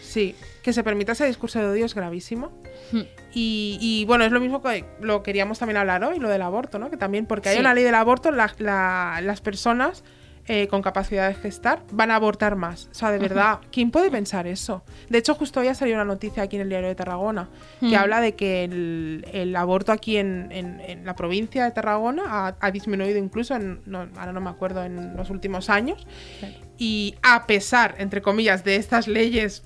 Sí. 0.02 0.36
Que 0.64 0.74
se 0.74 0.84
permita 0.84 1.12
ese 1.12 1.26
discurso 1.28 1.60
de 1.60 1.66
odio 1.68 1.86
es 1.86 1.94
gravísimo. 1.94 2.52
Hmm. 2.92 3.02
Y, 3.34 3.78
y, 3.82 4.06
bueno, 4.06 4.24
es 4.24 4.32
lo 4.32 4.40
mismo 4.40 4.62
que 4.64 4.86
lo 5.02 5.22
queríamos 5.22 5.60
también 5.60 5.78
hablar 5.78 6.04
hoy, 6.04 6.20
lo 6.20 6.30
del 6.30 6.42
aborto, 6.42 6.80
¿no? 6.80 6.90
Que 6.90 6.98
también, 6.98 7.26
porque 7.26 7.50
hay 7.50 7.60
una 7.60 7.74
ley 7.74 7.84
del 7.84 7.96
aborto, 7.96 8.32
la- 8.32 8.54
la- 8.60 9.20
las 9.22 9.42
personas 9.42 10.04
eh, 10.46 10.68
con 10.68 10.82
capacidad 10.82 11.30
de 11.30 11.36
gestar 11.36 11.84
van 11.94 12.12
a 12.12 12.16
abortar 12.16 12.58
más. 12.58 12.90
O 12.92 12.94
sea, 12.94 13.12
de 13.12 13.18
verdad, 13.18 13.60
¿quién 13.72 13.92
puede 13.92 14.12
pensar 14.12 14.46
eso? 14.46 14.84
De 15.10 15.18
hecho, 15.20 15.36
justo 15.36 15.62
hoy 15.62 15.70
ha 15.70 15.74
salido 15.74 15.96
una 15.96 16.04
noticia 16.04 16.44
aquí 16.44 16.58
en 16.58 16.64
el 16.64 16.70
diario 16.70 16.90
de 16.90 16.96
Tarragona 16.96 17.50
que 17.80 17.88
Hmm. 17.88 17.96
habla 17.96 18.20
de 18.20 18.36
que 18.36 18.66
el, 18.66 19.26
el 19.32 19.56
aborto 19.56 19.94
aquí 19.94 20.18
en, 20.18 20.50
en- 20.52 20.82
en 20.82 21.06
la 21.06 21.16
provincia 21.16 21.64
de 21.64 21.72
Tarragona 21.72 22.24
ha, 22.28 22.56
ha 22.60 22.72
disminuido 22.72 23.18
incluso, 23.20 23.56
en, 23.56 23.80
no, 23.86 24.08
ahora 24.18 24.34
no 24.34 24.42
me 24.42 24.50
acuerdo, 24.50 24.84
en 24.84 25.16
los 25.16 25.30
últimos 25.30 25.70
años. 25.70 26.06
Y 26.78 27.16
a 27.24 27.48
pesar, 27.48 27.96
entre 28.00 28.22
comillas, 28.22 28.66
de 28.66 28.76
estas 28.76 29.08
leyes 29.08 29.64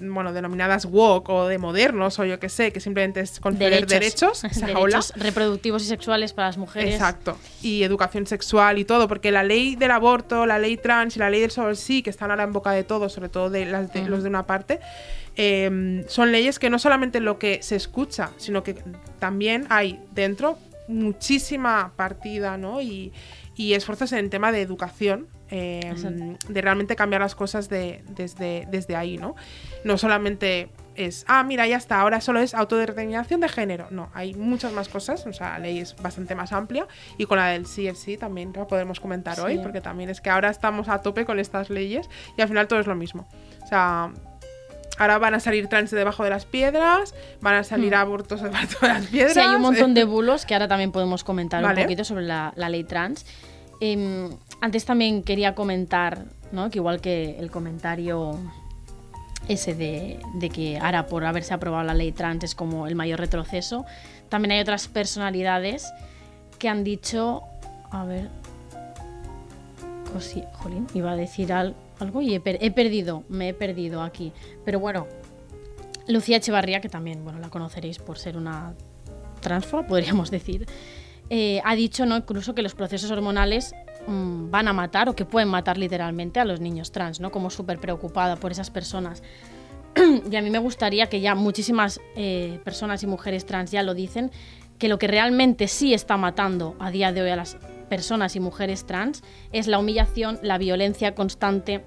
bueno, 0.00 0.32
denominadas 0.32 0.84
woke 0.84 1.28
o 1.30 1.46
de 1.48 1.58
modernos 1.58 2.18
o 2.18 2.24
yo 2.24 2.38
qué 2.38 2.48
sé, 2.48 2.72
que 2.72 2.80
simplemente 2.80 3.20
es 3.20 3.40
conceder 3.40 3.86
derechos. 3.86 4.42
Derechos 4.42 5.12
reproductivos 5.16 5.82
y 5.82 5.86
sexuales 5.86 6.32
para 6.32 6.48
las 6.48 6.58
mujeres. 6.58 6.94
Exacto. 6.94 7.36
Y 7.62 7.82
educación 7.82 8.26
sexual 8.26 8.78
y 8.78 8.84
todo, 8.84 9.08
porque 9.08 9.30
la 9.30 9.42
ley 9.44 9.76
del 9.76 9.90
aborto, 9.90 10.46
la 10.46 10.58
ley 10.58 10.76
trans 10.76 11.16
y 11.16 11.18
la 11.18 11.30
ley 11.30 11.40
del 11.40 11.50
solo 11.50 11.74
sí, 11.74 12.02
que 12.02 12.10
están 12.10 12.30
ahora 12.30 12.44
en 12.44 12.52
boca 12.52 12.72
de 12.72 12.84
todos, 12.84 13.12
sobre 13.12 13.28
todo 13.28 13.50
de, 13.50 13.66
las 13.66 13.92
de- 13.92 14.04
los 14.04 14.22
de 14.22 14.28
una 14.28 14.46
parte, 14.46 14.80
eh, 15.36 16.04
son 16.08 16.32
leyes 16.32 16.58
que 16.58 16.70
no 16.70 16.78
solamente 16.78 17.20
lo 17.20 17.38
que 17.38 17.62
se 17.62 17.76
escucha, 17.76 18.30
sino 18.36 18.62
que 18.62 18.76
también 19.18 19.66
hay 19.70 20.00
dentro 20.12 20.58
muchísima 20.88 21.92
partida, 21.96 22.56
¿no? 22.56 22.80
Y, 22.80 23.12
y 23.56 23.74
esfuerzos 23.74 24.12
en 24.12 24.30
tema 24.30 24.52
de 24.52 24.60
educación. 24.62 25.28
Eh, 25.50 25.80
Exacto. 25.84 26.36
de 26.48 26.60
realmente 26.60 26.94
cambiar 26.96 27.20
las 27.22 27.34
cosas 27.34 27.68
de, 27.68 28.02
desde, 28.08 28.66
desde 28.70 28.96
ahí, 28.96 29.16
¿no? 29.18 29.34
No 29.84 29.98
solamente 29.98 30.70
es, 30.94 31.24
ah, 31.28 31.42
mira, 31.42 31.66
ya 31.66 31.76
está, 31.76 32.00
ahora 32.00 32.20
solo 32.20 32.40
es 32.40 32.54
autodeterminación 32.54 33.40
de 33.40 33.48
género. 33.48 33.88
No, 33.90 34.10
hay 34.14 34.34
muchas 34.34 34.72
más 34.72 34.88
cosas, 34.88 35.26
o 35.26 35.32
sea, 35.32 35.50
la 35.54 35.58
ley 35.60 35.78
es 35.80 35.96
bastante 35.96 36.34
más 36.34 36.52
amplia 36.52 36.86
y 37.18 37.24
con 37.26 37.38
la 37.38 37.48
del 37.48 37.64
CFC 37.64 38.16
también 38.18 38.52
la 38.54 38.66
podemos 38.66 39.00
comentar 39.00 39.40
hoy, 39.40 39.54
Sí. 39.56 39.60
porque 39.62 39.80
también 39.80 40.10
es 40.10 40.20
que 40.20 40.30
ahora 40.30 40.50
estamos 40.50 40.88
a 40.88 41.00
tope 41.02 41.24
con 41.24 41.38
estas 41.40 41.70
leyes 41.70 42.08
y 42.36 42.42
al 42.42 42.48
final 42.48 42.68
todo 42.68 42.80
es 42.80 42.86
lo 42.86 42.94
mismo. 42.94 43.26
O 43.62 43.66
sea, 43.66 44.12
ahora 44.98 45.18
van 45.18 45.34
a 45.34 45.40
salir 45.40 45.68
trans 45.68 45.90
de 45.90 45.96
debajo 45.96 46.22
de 46.24 46.30
las 46.30 46.44
piedras, 46.44 47.14
van 47.40 47.54
a 47.54 47.64
salir 47.64 47.92
Hmm. 47.94 48.00
abortos 48.00 48.42
de 48.42 48.48
debajo 48.50 48.86
de 48.86 48.88
las 48.88 49.06
piedras. 49.06 49.32
Sí, 49.32 49.40
hay 49.40 49.54
un 49.56 49.62
montón 49.62 49.94
de 49.94 50.04
bulos 50.04 50.44
que 50.44 50.54
ahora 50.54 50.68
también 50.68 50.92
podemos 50.92 51.24
comentar 51.24 51.62
Vale. 51.62 51.80
un 51.80 51.86
poquito 51.86 52.04
sobre 52.04 52.24
la, 52.24 52.52
la 52.56 52.68
ley 52.68 52.84
trans. 52.84 53.24
Em, 53.80 54.28
antes 54.60 54.84
también 54.84 55.22
quería 55.22 55.54
comentar, 55.54 56.26
¿no? 56.52 56.70
que 56.70 56.78
igual 56.78 57.00
que 57.00 57.38
el 57.38 57.50
comentario 57.50 58.38
ese 59.48 59.74
de, 59.74 60.20
que 60.52 60.78
ahora 60.78 61.06
por 61.06 61.24
haberse 61.24 61.54
aprobado 61.54 61.82
la 61.84 61.94
ley 61.94 62.12
trans 62.12 62.44
es 62.44 62.54
como 62.54 62.86
el 62.86 62.94
mayor 62.94 63.18
retroceso, 63.18 63.84
también 64.28 64.52
hay 64.52 64.60
otras 64.60 64.86
personalidades 64.86 65.90
que 66.58 66.68
han 66.68 66.84
dicho, 66.84 67.42
a 67.90 68.04
ver, 68.04 68.28
cosi- 70.14 70.46
jolín, 70.52 70.86
iba 70.94 71.12
a 71.12 71.16
decir 71.16 71.52
al- 71.52 71.74
algo 71.98 72.20
y 72.22 72.34
he 72.34 72.40
perdido, 72.70 73.24
me 73.28 73.48
he 73.48 73.54
perdido 73.54 74.02
aquí. 74.02 74.32
Pero 74.64 74.78
bueno, 74.78 75.06
Lucía 76.06 76.36
Echevarría, 76.36 76.80
que 76.80 76.88
también, 76.88 77.24
bueno, 77.24 77.38
la 77.38 77.48
conoceréis 77.50 77.98
por 77.98 78.18
ser 78.18 78.36
una 78.36 78.74
transfa, 79.40 79.86
podríamos 79.86 80.30
decir, 80.30 80.66
eh, 81.30 81.60
ha 81.64 81.76
dicho 81.76 82.04
¿no? 82.06 82.16
incluso 82.16 82.54
que 82.54 82.62
los 82.62 82.74
procesos 82.74 83.10
hormonales 83.10 83.72
mm, 84.06 84.50
van 84.50 84.66
a 84.66 84.72
matar 84.72 85.08
o 85.08 85.14
que 85.14 85.24
pueden 85.24 85.48
matar 85.48 85.78
literalmente 85.78 86.40
a 86.40 86.44
los 86.44 86.60
niños 86.60 86.90
trans, 86.90 87.20
¿no? 87.20 87.30
Como 87.30 87.50
súper 87.50 87.78
preocupada 87.78 88.36
por 88.36 88.50
esas 88.50 88.70
personas. 88.70 89.22
y 90.30 90.36
a 90.36 90.42
mí 90.42 90.50
me 90.50 90.58
gustaría 90.58 91.06
que 91.06 91.20
ya 91.20 91.34
muchísimas 91.34 92.00
eh, 92.16 92.60
personas 92.64 93.02
y 93.04 93.06
mujeres 93.06 93.46
trans 93.46 93.70
ya 93.70 93.82
lo 93.82 93.94
dicen, 93.94 94.32
que 94.78 94.88
lo 94.88 94.98
que 94.98 95.06
realmente 95.06 95.68
sí 95.68 95.94
está 95.94 96.16
matando 96.16 96.74
a 96.80 96.90
día 96.90 97.12
de 97.12 97.22
hoy 97.22 97.30
a 97.30 97.36
las 97.36 97.56
personas 97.88 98.34
y 98.34 98.40
mujeres 98.40 98.84
trans 98.86 99.22
es 99.52 99.66
la 99.66 99.78
humillación, 99.78 100.40
la 100.42 100.58
violencia 100.58 101.14
constante, 101.14 101.84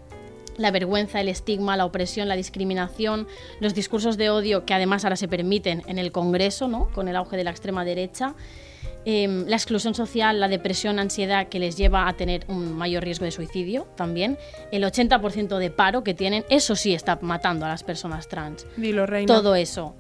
la 0.58 0.72
vergüenza, 0.72 1.20
el 1.20 1.28
estigma, 1.28 1.76
la 1.76 1.86
opresión, 1.86 2.28
la 2.28 2.36
discriminación, 2.36 3.28
los 3.60 3.74
discursos 3.74 4.16
de 4.18 4.30
odio 4.30 4.66
que 4.66 4.74
además 4.74 5.04
ahora 5.04 5.16
se 5.16 5.28
permiten 5.28 5.82
en 5.88 5.98
el 5.98 6.12
Congreso, 6.12 6.68
¿no? 6.68 6.90
con 6.92 7.08
el 7.08 7.16
auge 7.16 7.36
de 7.36 7.44
la 7.44 7.52
extrema 7.52 7.84
derecha, 7.84 8.36
em, 9.06 9.46
la 9.48 9.56
exclusión 9.56 9.94
social, 9.96 10.40
la 10.40 10.48
depresión, 10.48 11.00
ansiedad 11.00 11.48
que 11.50 11.60
les 11.60 11.76
lleva 11.78 12.08
a 12.08 12.14
tener 12.14 12.46
un 12.48 12.74
mayor 12.74 13.04
riesgo 13.04 13.26
de 13.26 13.32
suicidio 13.32 13.86
también, 13.96 14.38
el 14.72 14.84
80% 14.84 15.58
de 15.58 15.70
paro 15.72 16.04
que 16.04 16.14
tienen, 16.14 16.46
eso 16.50 16.76
sí 16.76 16.94
está 16.94 17.18
matando 17.22 17.66
a 17.66 17.70
las 17.70 17.84
personas 17.84 18.28
trans. 18.28 18.66
Dilo, 18.78 19.06
reina. 19.06 19.28
Todo 19.34 19.56
eso. 19.56 19.96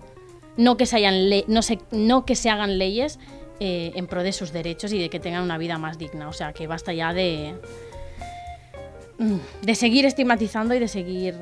No 0.57 0.77
que 0.77 0.85
se, 0.85 0.97
hayan 0.97 1.29
le- 1.29 1.45
no 1.47 1.61
se, 1.61 1.79
no 1.91 2.25
que 2.25 2.35
se 2.35 2.49
hagan 2.49 2.77
leyes 2.77 3.19
eh, 3.59 3.91
en 3.95 4.07
pro 4.07 4.23
de 4.23 4.31
sus 4.33 4.51
derechos 4.53 4.93
y 4.93 4.99
de 4.99 5.09
que 5.09 5.19
tengan 5.19 5.43
una 5.43 5.57
vida 5.57 5.77
más 5.77 5.97
digna. 5.97 6.27
O 6.29 6.33
sea, 6.33 6.53
que 6.53 6.67
basta 6.67 6.93
ya 6.93 7.13
de, 7.13 7.55
mm, 9.17 9.37
de 9.63 9.75
seguir 9.75 10.05
estigmatizando 10.05 10.73
y 10.75 10.79
de 10.79 10.87
seguir 10.87 11.35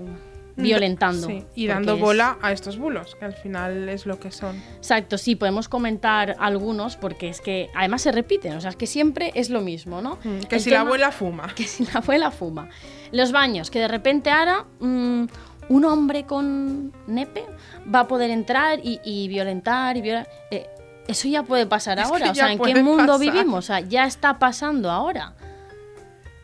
violentando. 0.55 1.27
Sí, 1.27 1.43
y 1.55 1.67
dando 1.67 1.96
es- 1.96 2.00
bola 2.01 2.38
a 2.41 2.51
estos 2.51 2.77
bulos, 2.77 3.15
que 3.15 3.25
al 3.25 3.34
final 3.34 3.89
es 3.89 4.05
lo 4.05 4.20
que 4.20 4.31
son. 4.31 4.62
Exacto, 4.77 5.17
sí, 5.17 5.36
podemos 5.36 5.67
comentar 5.70 6.36
algunos 6.39 6.96
porque 6.98 7.29
es 7.29 7.41
que 7.41 7.70
además 7.75 8.01
se 8.01 8.12
repiten, 8.12 8.55
o 8.55 8.62
sea, 8.62 8.70
es 8.72 8.75
que 8.75 8.88
siempre 8.88 9.31
es 9.36 9.50
lo 9.50 9.62
mismo, 9.62 10.01
¿no? 10.01 10.17
Mm, 10.24 10.39
Que 10.50 10.55
El 10.58 10.62
si 10.62 10.70
la 10.70 10.81
abuela 10.81 11.12
fuma. 11.12 11.48
que 11.55 11.63
si 11.65 11.86
la 11.86 11.93
abuela 12.00 12.31
fuma. 12.31 12.70
Los 13.12 13.31
baños, 13.31 13.70
que 13.72 13.79
de 13.79 13.88
repente 13.88 14.29
ahora 14.29 14.65
mm, 14.79 15.25
un 15.70 15.86
hombre 15.86 16.25
con 16.25 16.91
nepe 17.08 17.46
va 17.93 18.01
a 18.01 18.08
poder 18.08 18.29
entrar 18.29 18.79
y, 18.84 19.00
y 19.03 19.27
violentar 19.27 19.96
y 19.98 20.01
violar. 20.01 20.27
eh, 20.51 20.67
eso 21.08 21.27
ya 21.27 21.43
puede 21.43 21.65
pasar 21.65 21.98
Es 22.00 22.05
ahora. 22.05 22.31
O 22.31 22.36
sea, 22.36 22.51
¿en 22.51 22.60
qué 22.60 22.75
mundo 22.84 23.13
pasar. 23.13 23.20
vivimos? 23.20 23.58
O 23.58 23.62
sea, 23.67 23.79
ya 23.81 24.05
está 24.05 24.38
pasando 24.39 24.89
ahora. 24.91 25.34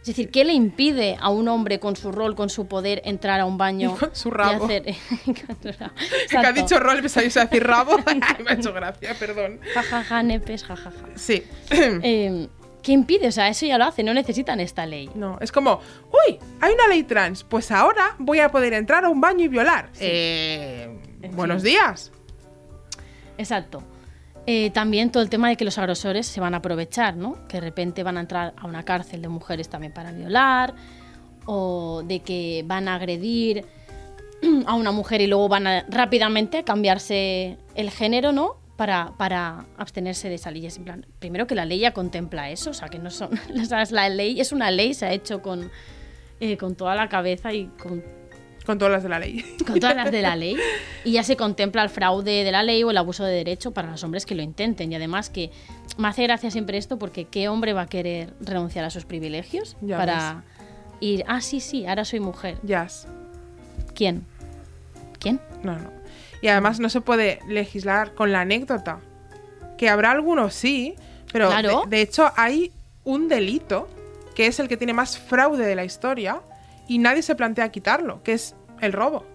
Es 0.08 0.16
decir, 0.16 0.32
¿qué 0.32 0.46
le 0.46 0.54
impide 0.54 1.18
a 1.20 1.30
un 1.30 1.50
hombre 1.50 1.82
con 1.82 1.98
su 1.98 2.14
rol, 2.14 2.34
con 2.34 2.50
su 2.50 2.66
poder, 2.66 3.02
entrar 3.04 3.42
a 3.42 3.46
un 3.46 3.58
baño 3.58 3.94
Y 3.94 4.00
con 4.00 4.16
su 4.16 4.32
rabo. 4.32 4.64
hacer... 4.64 4.86
su 5.26 5.34
rabo. 5.78 5.92
Que 6.30 6.38
ha 6.38 6.54
dicho 6.54 6.80
rol, 6.80 7.04
me 7.04 7.10
sabéis 7.10 7.36
a 7.36 7.42
decir 7.42 7.62
rabo. 7.68 7.98
me 8.46 8.52
ha 8.52 8.54
hecho 8.54 8.72
gracia, 8.72 9.14
perdón. 9.20 9.60
Ja, 9.74 9.84
ja, 9.84 10.04
ja, 10.06 10.24
nepes, 10.24 10.64
ja, 10.64 10.78
ja, 10.78 10.92
ja. 10.92 11.08
Sí. 11.16 11.44
Eh, 11.72 12.48
¿Qué 12.82 12.94
impide? 12.94 13.28
O 13.28 13.32
sea, 13.34 13.50
eso 13.50 13.66
ya 13.66 13.78
lo 13.78 13.84
hace, 13.84 14.02
no 14.02 14.14
necesitan 14.14 14.62
esta 14.62 14.86
ley. 14.86 15.10
No, 15.14 15.38
es 15.42 15.52
como, 15.52 15.82
uy, 16.30 16.40
hay 16.62 16.74
una 16.74 16.88
ley 16.88 17.04
trans, 17.04 17.44
pues 17.44 17.70
ahora 17.70 18.16
voy 18.18 18.40
a 18.40 18.48
poder 18.48 18.72
entrar 18.72 19.04
a 19.04 19.10
un 19.10 19.20
baño 19.20 19.44
y 19.44 19.50
violar. 19.50 19.90
Eh, 20.00 20.88
En 21.22 21.36
buenos 21.36 21.64
días. 21.64 22.14
Exacto. 23.38 23.84
Eh, 24.50 24.70
también 24.70 25.12
todo 25.12 25.22
el 25.22 25.30
tema 25.30 25.50
de 25.50 25.58
que 25.58 25.66
los 25.66 25.78
agresores 25.78 26.26
se 26.26 26.40
van 26.40 26.54
a 26.54 26.58
aprovechar, 26.58 27.18
¿no? 27.18 27.46
Que 27.50 27.58
de 27.58 27.62
repente 27.62 28.02
van 28.02 28.16
a 28.16 28.22
entrar 28.22 28.54
a 28.56 28.66
una 28.66 28.84
cárcel 28.84 29.22
de 29.22 29.28
mujeres 29.28 29.68
también 29.68 29.92
para 29.92 30.14
violar, 30.14 30.74
o 31.46 32.02
de 32.06 32.22
que 32.22 32.64
van 32.66 32.88
a 32.88 32.96
agredir 32.96 33.66
a 34.66 34.74
una 34.74 34.94
mujer 34.94 35.20
y 35.20 35.28
luego 35.28 35.50
van 35.50 35.68
a 35.68 35.86
rápidamente 35.90 36.64
cambiarse 36.64 37.58
el 37.76 37.92
género, 37.92 38.32
¿no? 38.32 38.56
Para, 38.78 39.12
para 39.18 39.66
abstenerse 39.76 40.30
de 40.30 40.36
esa 40.36 40.50
ley. 40.50 40.66
Primero 41.20 41.46
que 41.46 41.56
la 41.56 41.66
ley 41.66 41.80
ya 41.80 41.92
contempla 41.92 42.50
eso, 42.50 42.70
o 42.70 42.74
sea, 42.74 42.88
que 42.88 43.00
no 43.00 43.12
son. 43.12 43.32
o 43.62 43.66
sea, 43.66 43.82
es 43.82 43.92
la 43.92 44.08
ley 44.08 44.40
es 44.40 44.54
una 44.54 44.72
ley, 44.72 44.94
se 44.94 45.08
ha 45.08 45.12
hecho 45.12 45.42
con, 45.42 45.70
eh, 46.40 46.56
con 46.56 46.76
toda 46.76 46.96
la 46.96 47.10
cabeza 47.10 47.52
y 47.52 47.66
con 47.66 48.02
Con 48.68 48.78
todas 48.78 48.92
las 48.92 49.02
de 49.04 49.10
la 49.10 49.18
ley. 49.18 49.44
con 49.66 49.80
todas 49.80 49.96
las 49.96 50.12
de 50.12 50.22
la 50.22 50.36
ley 50.44 50.56
y 51.04 51.14
ya 51.14 51.24
se 51.24 51.36
contempla 51.36 51.82
el 51.84 51.90
fraude 51.90 52.44
de 52.44 52.52
la 52.52 52.62
ley 52.62 52.84
o 52.84 52.92
el 52.92 52.98
abuso 52.98 53.24
de 53.24 53.34
derecho 53.34 53.72
para 53.72 53.90
los 53.90 54.04
hombres 54.04 54.26
que 54.28 54.36
lo 54.36 54.44
intenten 54.44 54.92
y 54.92 54.96
además 54.96 55.30
que 55.32 55.50
me 55.98 56.08
hace 56.10 56.24
gracia 56.24 56.52
siempre 56.52 56.78
esto 56.78 57.00
porque 57.00 57.26
qué 57.26 57.48
hombre 57.48 57.74
va 57.74 57.84
a 57.84 57.88
querer 57.88 58.34
renunciar 58.42 58.86
a 58.86 58.90
sus 58.92 59.06
privilegios 59.06 59.76
Ya 59.82 59.98
para 59.98 60.44
ir 61.00 61.24
ah 61.28 61.42
sí 61.42 61.60
sí 61.62 61.86
ahora 61.88 62.04
soy 62.06 62.20
mujer 62.20 62.58
Jazz. 62.62 63.08
quién 63.96 64.26
quién 65.20 65.40
No, 65.64 65.76
no. 65.78 65.92
Y 66.42 66.50
además 66.50 66.80
no 66.80 66.90
se 66.90 67.02
puede 67.02 67.40
legislar 67.48 68.14
con 68.14 68.32
la 68.32 68.42
anécdota. 68.42 69.00
Que 69.78 69.90
habrá 69.90 70.12
algunos 70.12 70.54
sí, 70.54 70.94
pero 71.34 71.48
Claro. 71.50 71.84
de, 71.88 71.96
de 71.98 72.02
hecho 72.04 72.32
hay 72.36 72.72
un 73.04 73.28
delito 73.28 73.88
que 74.36 74.46
es 74.46 74.60
el 74.60 74.68
que 74.68 74.78
tiene 74.78 74.94
más 74.94 75.18
fraude 75.18 75.66
de 75.66 75.76
la 75.76 75.84
historia 75.84 76.42
y 76.88 76.98
nadie 77.00 77.22
se 77.22 77.36
plantea 77.36 77.70
quitarlo, 77.70 78.22
que 78.24 78.34
es 78.34 78.56
el 78.82 78.94
robo. 78.94 79.26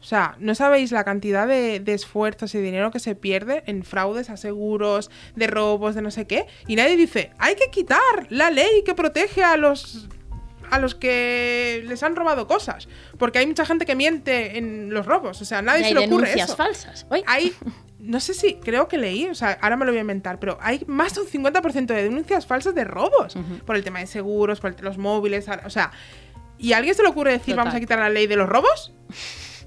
O 0.00 0.04
sea, 0.04 0.34
no 0.40 0.54
sabéis 0.56 0.90
la 0.90 1.04
cantidad 1.04 1.46
de, 1.46 1.78
de 1.78 1.94
esfuerzos 1.94 2.52
y 2.56 2.60
dinero 2.60 2.90
que 2.90 2.98
se 2.98 3.14
pierde 3.14 3.62
en 3.66 3.84
fraudes 3.84 4.30
a 4.30 4.36
seguros, 4.36 5.10
de 5.36 5.46
robos, 5.46 5.94
de 5.94 6.02
no 6.02 6.10
sé 6.10 6.26
qué. 6.26 6.46
Y 6.66 6.74
nadie 6.74 6.96
dice, 6.96 7.30
hay 7.38 7.54
que 7.54 7.70
quitar 7.70 8.00
la 8.28 8.50
ley 8.50 8.82
que 8.84 8.94
protege 8.94 9.44
a 9.44 9.56
los 9.56 10.08
a 10.72 10.78
los 10.78 10.94
que 10.94 11.84
les 11.86 12.02
han 12.02 12.16
robado 12.16 12.46
cosas. 12.46 12.88
Porque 13.18 13.38
hay 13.38 13.46
mucha 13.46 13.64
gente 13.66 13.84
que 13.84 13.94
miente 13.94 14.56
en 14.56 14.92
los 14.92 15.04
robos. 15.04 15.40
O 15.42 15.44
sea, 15.44 15.58
a 15.58 15.62
nadie 15.62 15.82
se 15.90 15.94
le 15.94 16.06
ocurre 16.06 16.22
denuncias 16.30 16.48
eso. 16.48 16.56
falsas. 16.56 17.06
Hay, 17.26 17.52
no 18.00 18.18
sé 18.20 18.32
si, 18.32 18.54
creo 18.54 18.88
que 18.88 18.96
leí, 18.96 19.28
o 19.28 19.34
sea, 19.34 19.58
ahora 19.60 19.76
me 19.76 19.84
lo 19.84 19.92
voy 19.92 19.98
a 19.98 20.00
inventar, 20.00 20.40
pero 20.40 20.56
hay 20.62 20.82
más 20.88 21.14
de 21.14 21.20
un 21.20 21.26
50% 21.28 21.86
de 21.86 22.02
denuncias 22.02 22.46
falsas 22.46 22.74
de 22.74 22.84
robos. 22.84 23.36
Por 23.66 23.76
el 23.76 23.84
tema 23.84 23.98
de 24.00 24.06
seguros, 24.06 24.60
por 24.60 24.70
el- 24.76 24.82
los 24.84 24.98
móviles, 24.98 25.46
o 25.64 25.70
sea... 25.70 25.92
¿Y 26.62 26.72
a 26.72 26.78
alguien 26.78 26.94
se 26.94 27.02
le 27.02 27.08
ocurre 27.10 27.32
decir 27.32 27.54
Total. 27.54 27.64
vamos 27.66 27.74
a 27.74 27.80
quitar 27.80 27.98
la 27.98 28.08
ley 28.08 28.26
de 28.26 28.36
los 28.36 28.48
robos? 28.48 28.92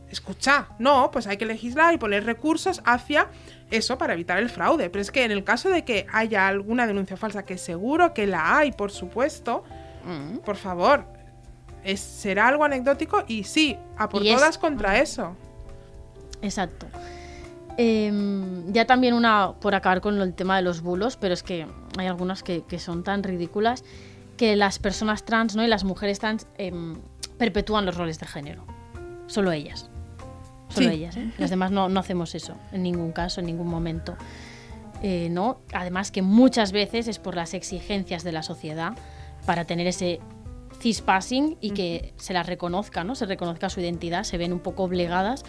escucha, 0.10 0.70
no, 0.80 1.12
pues 1.12 1.28
hay 1.28 1.36
que 1.36 1.46
legislar 1.46 1.94
y 1.94 1.98
poner 1.98 2.24
recursos 2.26 2.82
hacia 2.86 3.28
eso 3.70 3.98
para 3.98 4.14
evitar 4.14 4.38
el 4.38 4.50
fraude. 4.50 4.90
Pero 4.90 5.02
es 5.02 5.12
que 5.12 5.26
en 5.26 5.32
el 5.32 5.44
caso 5.44 5.70
de 5.70 5.84
que 5.84 6.08
haya 6.14 6.48
alguna 6.48 6.88
denuncia 6.88 7.18
falsa, 7.18 7.44
que 7.44 7.58
seguro 7.58 8.14
que 8.14 8.26
la 8.26 8.58
hay, 8.58 8.72
por 8.72 8.92
supuesto, 8.92 9.64
Mm. 10.06 10.38
por 10.46 10.56
favor, 10.56 11.04
es, 11.84 12.00
será 12.00 12.48
algo 12.48 12.64
anecdótico 12.64 13.26
y 13.28 13.44
sí, 13.44 13.78
a 13.98 14.08
por 14.08 14.26
es- 14.26 14.34
todas 14.36 14.58
contra 14.58 15.00
eso. 15.00 15.36
Exacto. 16.42 16.88
Em, 17.78 18.72
ya 18.72 18.86
también 18.86 19.14
una, 19.16 19.52
por 19.60 19.76
acabar 19.76 20.00
con 20.00 20.22
el 20.22 20.34
tema 20.34 20.56
de 20.56 20.62
los 20.62 20.80
bulos, 20.82 21.18
pero 21.18 21.34
es 21.34 21.44
que 21.44 21.68
hay 21.98 22.08
algunas 22.08 22.42
que, 22.42 22.64
que 22.64 22.80
son 22.80 23.04
tan 23.04 23.22
ridículas 23.22 23.84
que 24.38 24.56
las 24.56 24.80
personas 24.80 25.24
trans 25.26 25.56
¿no? 25.56 25.64
y 25.64 25.68
las 25.68 25.84
mujeres 25.84 26.20
trans 26.20 26.48
em, 26.58 26.98
perpetúan 27.38 27.86
los 27.86 27.96
roles 27.96 28.20
de 28.20 28.26
género. 28.28 28.66
Solo 29.28 29.52
ellas. 29.52 29.90
Solo 30.70 30.90
Sí. 30.90 30.96
ellas. 30.96 31.16
¿eh? 31.18 31.32
Las 31.38 31.50
demás 31.50 31.72
no, 31.72 31.90
no 31.90 32.00
hacemos 32.00 32.36
eso, 32.36 32.56
en 32.72 32.84
ningún 32.84 33.12
caso, 33.12 33.40
en 33.40 33.46
ningún 33.48 33.68
momento. 33.68 34.18
Eh, 35.02 35.30
¿no? 35.30 35.60
Además 35.74 36.12
que 36.12 36.22
muchas 36.22 36.72
veces 36.72 37.08
es 37.08 37.20
por 37.20 37.36
las 37.36 37.54
exigencias 37.54 38.24
de 38.24 38.32
la 38.32 38.44
sociedad 38.44 38.94
para 39.46 39.66
tener 39.66 39.88
ese 39.88 40.20
cispassing 40.80 41.58
y 41.62 41.72
que 41.72 42.14
se 42.18 42.34
las 42.34 42.48
reconozca, 42.48 43.04
¿no? 43.04 43.16
Se 43.16 43.26
reconozca 43.26 43.70
su 43.70 43.80
identidad, 43.82 44.24
se 44.24 44.38
ven 44.38 44.52
un 44.54 44.60
poco 44.60 44.84
obligadas 44.84 45.44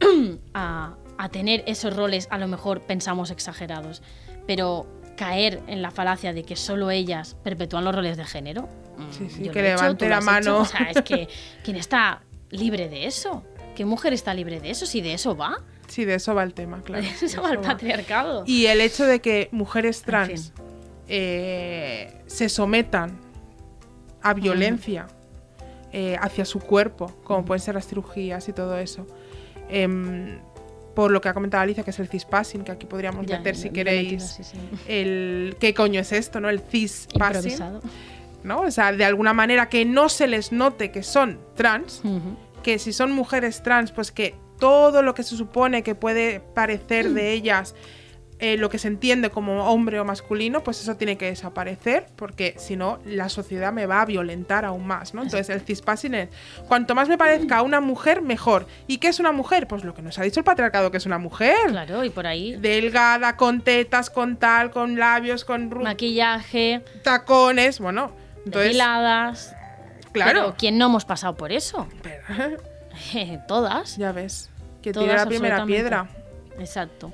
a, 0.54 0.96
a 1.16 1.28
tener 1.30 1.64
esos 1.66 1.94
roles, 1.96 2.28
a 2.30 2.38
lo 2.38 2.46
mejor 2.48 2.82
pensamos 2.82 3.30
exagerados, 3.30 4.02
pero 4.46 4.86
caer 5.18 5.60
en 5.66 5.82
la 5.82 5.90
falacia 5.90 6.32
de 6.32 6.44
que 6.44 6.54
solo 6.56 6.90
ellas 6.90 7.36
perpetúan 7.42 7.84
los 7.84 7.94
roles 7.94 8.16
de 8.16 8.24
género. 8.24 8.62
mm, 8.96 9.02
Sí, 9.12 9.28
sí, 9.28 9.42
yo 9.44 9.52
que 9.52 9.60
hecho, 9.60 9.82
levante 9.82 10.08
la 10.08 10.20
mano. 10.20 10.40
hecho. 10.52 10.58
O 10.62 10.64
sea, 10.64 10.90
es 10.90 11.02
que 11.02 11.28
¿quién 11.64 11.76
está 11.76 12.22
libre 12.50 12.88
de 12.88 13.06
eso? 13.06 13.42
¿Qué 13.76 13.84
mujer 13.84 14.12
está 14.12 14.32
libre 14.32 14.60
de 14.60 14.70
eso? 14.70 14.86
Si 14.86 15.00
de 15.00 15.12
eso 15.14 15.36
va, 15.36 15.58
Sí, 15.88 16.04
de 16.04 16.14
eso 16.16 16.34
va 16.34 16.42
el 16.42 16.52
tema, 16.54 16.82
claro. 16.82 17.02
de 17.20 17.26
eso 17.26 17.42
va 17.42 17.50
el 17.50 17.58
patriarcado. 17.60 18.44
Y 18.46 18.66
el 18.66 18.80
hecho 18.80 19.04
de 19.06 19.20
que 19.20 19.48
mujeres 19.52 20.02
trans 20.02 20.52
fin. 20.54 20.64
eh, 21.08 22.22
se 22.26 22.48
sometan 22.48 23.18
a 24.22 24.34
violencia 24.34 25.06
eh, 25.92 26.16
hacia 26.20 26.44
su 26.44 26.58
cuerpo, 26.60 27.06
como 27.24 27.44
pueden 27.44 27.60
ser 27.62 27.74
las 27.74 27.86
cirugías 27.86 28.48
y 28.48 28.52
todo 28.52 28.76
eso, 28.78 29.06
em, 29.70 30.38
por 30.98 31.12
lo 31.12 31.20
que 31.20 31.28
ha 31.28 31.32
comentado 31.32 31.62
Alicia, 31.62 31.84
que 31.84 31.90
es 31.90 31.98
el 32.00 32.08
cispassing, 32.08 32.64
que 32.64 32.72
aquí 32.72 32.84
podríamos 32.84 33.24
Ya, 33.24 33.36
meter 33.38 33.54
si 33.54 33.70
queréis 33.70 34.20
sí, 34.20 34.42
sí. 34.42 34.58
el 34.88 35.56
qué 35.60 35.72
coño 35.72 36.00
es 36.00 36.10
esto, 36.10 36.40
¿no? 36.40 36.48
El 36.48 36.58
cispassing. 36.58 37.56
¿no? 38.42 38.62
O 38.62 38.70
sea, 38.72 38.90
de 38.90 39.04
alguna 39.04 39.32
manera 39.32 39.68
que 39.68 39.84
no 39.84 40.08
se 40.08 40.26
les 40.26 40.50
note 40.50 40.90
que 40.90 41.04
son 41.04 41.38
trans, 41.54 42.02
que 42.64 42.80
si 42.80 42.92
son 42.92 43.12
mujeres 43.12 43.62
trans, 43.62 43.92
pues 43.92 44.10
que 44.10 44.34
todo 44.58 45.02
lo 45.02 45.14
que 45.14 45.22
se 45.22 45.36
supone 45.36 45.84
que 45.84 45.94
puede 45.94 46.40
parecer 46.40 47.10
de 47.10 47.30
ellas, 47.32 47.76
eh, 48.40 48.56
lo 48.56 48.70
que 48.70 48.78
se 48.78 48.86
entiende 48.86 49.30
como 49.30 49.64
hombre 49.70 49.98
o 49.98 50.04
masculino, 50.04 50.62
pues 50.62 50.80
eso 50.80 50.96
tiene 50.96 51.18
que 51.18 51.26
desaparecer, 51.26 52.06
porque 52.14 52.54
si 52.56 52.76
no, 52.76 53.00
la 53.04 53.28
sociedad 53.28 53.72
me 53.72 53.86
va 53.86 54.00
a 54.02 54.04
violentar 54.04 54.64
aún 54.64 54.86
más, 54.86 55.12
¿no? 55.12 55.22
Entonces, 55.22 55.48
el 55.50 55.60
cispassing 55.62 56.14
es, 56.14 56.28
cuanto 56.68 56.94
más 56.94 57.08
me 57.08 57.18
parezca 57.18 57.62
una 57.62 57.80
mujer, 57.80 58.22
mejor. 58.22 58.66
¿Y 58.86 58.98
qué 58.98 59.08
es 59.08 59.18
una 59.18 59.32
mujer? 59.32 59.66
Pues 59.66 59.82
lo 59.82 59.92
que 59.92 60.02
nos 60.02 60.18
ha 60.18 60.22
dicho 60.22 60.38
el 60.38 60.44
patriarcado, 60.44 60.92
que 60.92 60.98
es 60.98 61.06
una 61.06 61.18
mujer. 61.18 61.56
Claro, 61.68 62.04
y 62.04 62.10
por 62.10 62.28
ahí 62.28 62.54
Delgada, 62.56 63.36
con 63.36 63.60
tetas, 63.62 64.08
con 64.08 64.36
tal, 64.36 64.70
con 64.70 64.98
labios, 64.98 65.44
con 65.44 65.68
maquillaje, 65.82 66.82
tacones, 67.02 67.80
bueno. 67.80 68.12
Entonces, 68.44 68.68
depiladas. 68.68 69.56
claro. 70.12 70.30
Pero 70.32 70.54
¿quién 70.56 70.78
no 70.78 70.86
hemos 70.86 71.04
pasado 71.04 71.34
por 71.34 71.50
eso? 71.50 71.88
Pero- 72.02 72.58
Todas. 73.48 73.96
ya 73.96 74.12
ves, 74.12 74.50
que 74.80 74.92
Todas, 74.92 75.06
tiene 75.08 75.18
la 75.18 75.26
primera 75.26 75.66
piedra. 75.66 76.08
Exacto. 76.58 77.12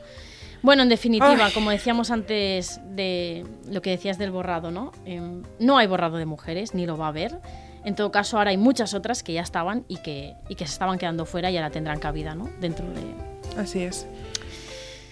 Bueno, 0.65 0.83
en 0.83 0.89
definitiva, 0.89 1.45
Ay. 1.45 1.53
como 1.53 1.71
decíamos 1.71 2.11
antes 2.11 2.81
de 2.97 3.45
lo 3.71 3.83
que 3.83 3.91
decías 3.91 4.17
del 4.17 4.31
borrado, 4.31 4.71
¿no? 4.71 4.93
Em, 5.05 5.43
no 5.59 5.77
hay 5.77 5.87
borrado 5.87 6.17
de 6.17 6.25
mujeres, 6.25 6.75
ni 6.75 6.87
lo 6.87 6.97
va 6.97 7.05
a 7.05 7.09
haber. 7.09 7.39
En 7.85 7.95
todo 7.95 8.11
caso, 8.11 8.39
ahora 8.39 8.49
hay 8.49 8.57
muchas 8.57 8.95
otras 8.95 9.23
que 9.23 9.35
ya 9.35 9.43
estaban 9.43 9.85
y 9.89 9.99
que, 9.99 10.33
y 10.49 10.55
que 10.55 10.65
se 10.67 10.73
estaban 10.73 10.99
quedando 10.99 11.27
fuera 11.27 11.51
y 11.51 11.59
ahora 11.59 11.69
tendrán 11.69 11.99
cabida, 12.01 12.35
¿no? 12.35 12.49
Dentro 12.63 12.87
de 12.87 13.61
Así 13.61 13.83
es. 13.83 14.07